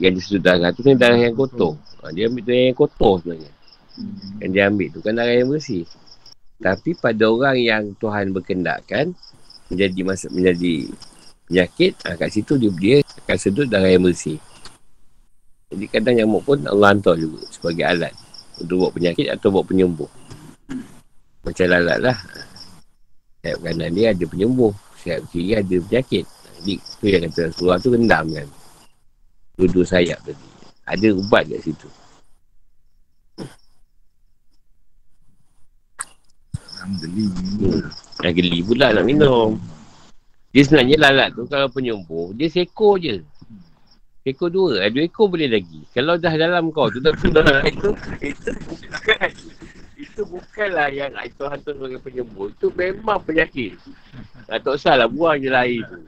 [0.03, 1.78] Yang di sudut darah tu kan darah yang kotor.
[2.03, 3.53] Ha, dia ambil darah yang kotor sebenarnya.
[4.43, 5.86] Yang dia ambil tu kan darah yang bersih.
[6.56, 9.12] Tapi pada orang yang Tuhan berkendakkan
[9.68, 10.88] menjadi masa menjadi
[11.46, 12.96] penyakit, ha, kat situ dia, dia
[13.26, 14.40] akan sedut darah yang bersih.
[15.66, 18.14] Jadi kadang nyamuk pun Allah hantar juga sebagai alat
[18.62, 20.08] untuk buat penyakit atau buat penyembuh.
[21.42, 22.18] Macam lalat lah.
[23.42, 24.74] Sayap kanan dia ada penyembuh.
[25.02, 26.24] Sayap kiri ada penyakit.
[26.62, 28.48] Jadi tu yang kata Rasulullah tu rendam kan.
[29.58, 30.46] Dua-dua sayap tadi.
[30.86, 31.88] Ada ubat kat situ.
[36.86, 37.90] Alhamdulillah.
[38.22, 39.58] Yang geli pula nak minum.
[40.54, 43.26] Dia sebenarnya lalat tu kalau penyembuh, dia seekor je.
[44.26, 45.86] Ekor dua, eh, dua ekor boleh lagi.
[45.94, 47.14] Kalau dah dalam kau tu, tak
[47.70, 47.90] itu,
[48.22, 49.30] itu bukan.
[49.96, 52.50] Itu bukanlah yang Tuhan tu sebagai penyembuh.
[52.50, 53.78] Itu memang penyakit.
[54.50, 55.98] Tak, tak usah lah, buang je lah air tu.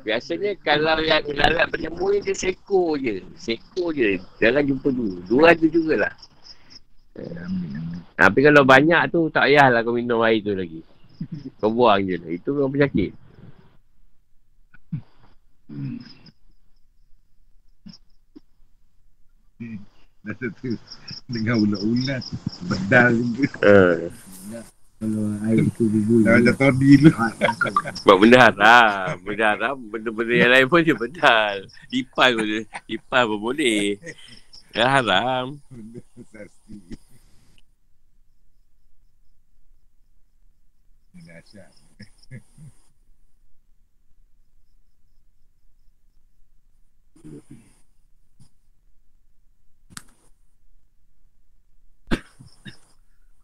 [0.00, 3.24] Biasanya kalau yang lalat penyembuh ni dia sekor je.
[3.36, 4.20] Sekor je.
[4.40, 5.20] Jangan jumpa dulu.
[5.28, 6.12] Dua tu jugalah.
[8.16, 10.84] Tapi kalau banyak tu tak payahlah kau minum air tu lagi.
[11.60, 12.30] Kau buang je lah.
[12.32, 13.12] Itu memang penyakit.
[20.20, 20.48] Dah tu
[21.28, 22.24] dengan ulat-ulat.
[22.68, 23.48] Bedal juga.
[23.64, 24.12] Uh.
[25.00, 26.28] Kalau air tu bubur.
[26.28, 27.08] Dah macam tadi lu.
[28.04, 29.16] Sebab benda haram.
[29.24, 29.76] Benda haram.
[29.80, 31.56] Benda-benda yang lain pun dia bedal.
[31.88, 32.46] Lipan pun.
[32.84, 33.96] Lipan pun boleh.
[34.76, 35.56] Dah haram.
[36.28, 36.99] Pasti.
[42.30, 42.38] Kau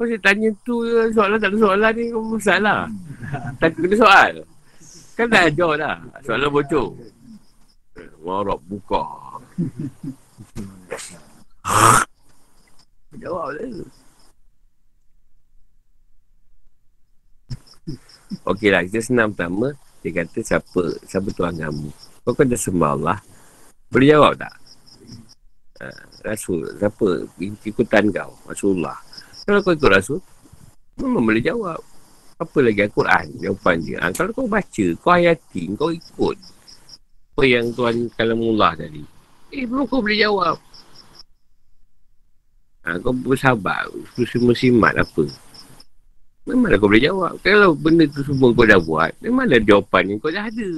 [0.04, 2.86] saya tanya tu soalan tak ada soalan ni kau salah.
[3.58, 4.32] Tak kena soal.
[5.18, 5.98] Kan dah jawab dah.
[6.22, 6.94] Soalan bocor.
[8.22, 9.02] Warok buka.
[13.18, 14.05] Jawab lah.
[18.46, 19.70] Okey lah, kita senang pertama.
[20.02, 21.88] Dia kata siapa siapa Tuhan kamu.
[22.26, 23.18] Kau kan dah sembah Allah.
[23.86, 24.54] Boleh jawab tak?
[25.76, 27.06] Uh, Rasul, siapa
[27.38, 28.34] ikutan kau?
[28.50, 28.98] Rasulullah.
[29.46, 30.18] Kalau kau ikut Rasul,
[30.98, 31.78] memang boleh jawab.
[32.36, 33.26] Apa lagi Al-Quran?
[33.40, 33.98] Jawapan dia.
[34.02, 36.36] Ha, kalau kau baca, kau hayati, kau ikut.
[37.32, 39.00] Apa yang Tuhan kalamullah tadi.
[39.54, 40.56] Eh, memang kau boleh jawab.
[42.84, 43.88] Ha, kau bersabar.
[44.18, 45.24] Musimat apa.
[46.46, 47.42] Memanglah kau boleh jawab.
[47.42, 50.70] Kalau benda tu semua kau dah buat, memanglah jawapan yang kau dah ada.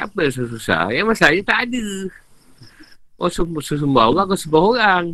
[0.00, 0.88] Apa yang susah?
[0.88, 1.84] Yang masalahnya tak ada.
[3.20, 5.04] Oh, sembah, sembah Allah, kau sembah orang.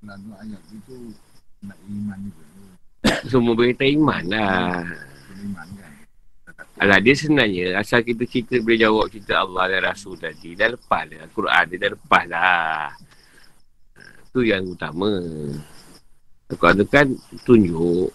[0.00, 1.12] Lalu ayat itu
[1.60, 2.46] nak iman juga.
[3.28, 4.80] Semua berita iman lah.
[5.44, 5.92] Iman kan.
[6.78, 10.56] Alah, dia sebenarnya asal kita cerita boleh jawab cerita Allah dan Rasul tadi.
[10.56, 11.20] Dah lepas dah.
[11.26, 12.88] Al-Quran dia dah lepas dah.
[14.38, 15.18] Itu yang utama.
[16.46, 17.10] Al-Quran tu kan
[17.42, 18.06] tunjuk.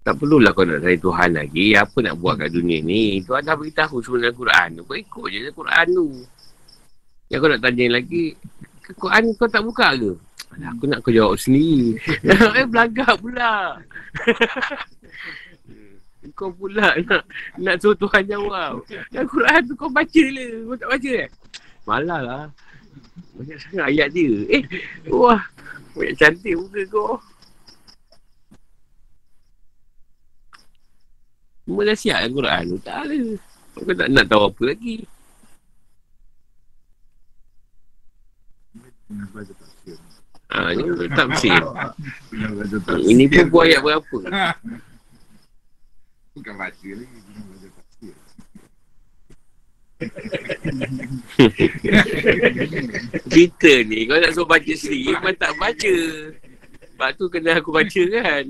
[0.00, 1.76] Tak perlulah kau nak cari Tuhan lagi.
[1.76, 3.20] Apa nak buat kat dunia ni?
[3.20, 4.82] Tuhan dah beritahu semua dalam Quran tu.
[4.88, 6.08] Kau ikut je dalam Quran tu.
[7.28, 8.24] Yang kau nak tanya lagi,
[8.96, 10.12] Quran kau tak buka ke?
[10.56, 12.00] Alah, aku nak kau jawab sendiri.
[12.56, 13.76] eh, belagak pula.
[16.30, 17.26] kau pula nak
[17.58, 18.86] nak suruh Tuhan jawab.
[19.10, 20.46] Yang Quran tu kau baca le.
[20.70, 21.28] Kau tak baca eh?
[21.82, 22.44] Malah lah.
[23.34, 24.30] Banyak sangat ayat dia.
[24.46, 24.62] Eh,
[25.10, 25.42] wah.
[25.98, 27.18] Banyak cantik muka kau.
[31.62, 32.78] Semua dah siap Al-Quran tu.
[32.86, 33.20] Tak ada.
[33.74, 34.96] Kau tak nak tahu apa lagi.
[40.52, 40.84] Ha, ni
[41.16, 41.56] tak bersih.
[42.28, 43.08] Dengan baca tafsir.
[43.08, 44.18] Ini pun buat ayat berapa?
[46.32, 47.18] Bukan baca lagi.
[47.28, 48.14] Dengan baca tafsir.
[53.30, 55.96] Kita ni, kau nak suruh baca sendiri, memang tak baca.
[56.92, 58.44] Sebab tu kena aku baca kan.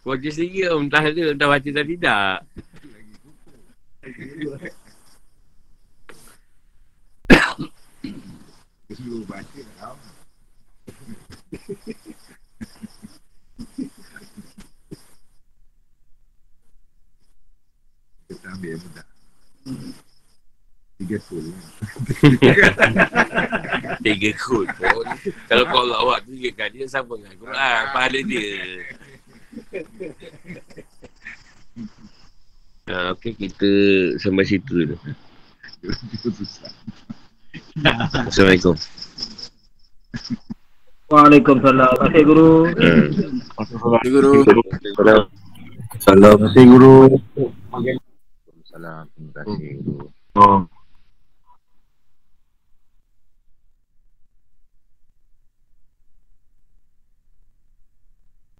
[0.00, 2.42] Kau baca sendiri, entah ada, entah baca tak tidak.
[8.90, 9.60] Suruh baca
[18.50, 19.06] Kita ambil yang mudah.
[20.98, 21.46] Tiga full.
[24.02, 25.06] Tiga kod pun.
[25.46, 27.82] Kalau kau Allah awak tu tiga kali, dia sama dengan Quran.
[27.94, 28.50] Pahala dia.
[32.90, 33.70] Ha, okay, kita
[34.18, 34.98] sampai situ dulu.
[38.26, 38.74] Assalamualaikum.
[41.06, 41.86] Waalaikumsalam.
[41.86, 42.50] Terima kasih guru.
[42.66, 43.06] Hmm.
[44.10, 44.32] Guru.
[46.02, 46.34] Salam.
[46.34, 46.98] Terima kasih guru.
[48.80, 49.12] Salam.
[49.12, 49.76] Terima kasih.
[50.40, 50.79] Oh.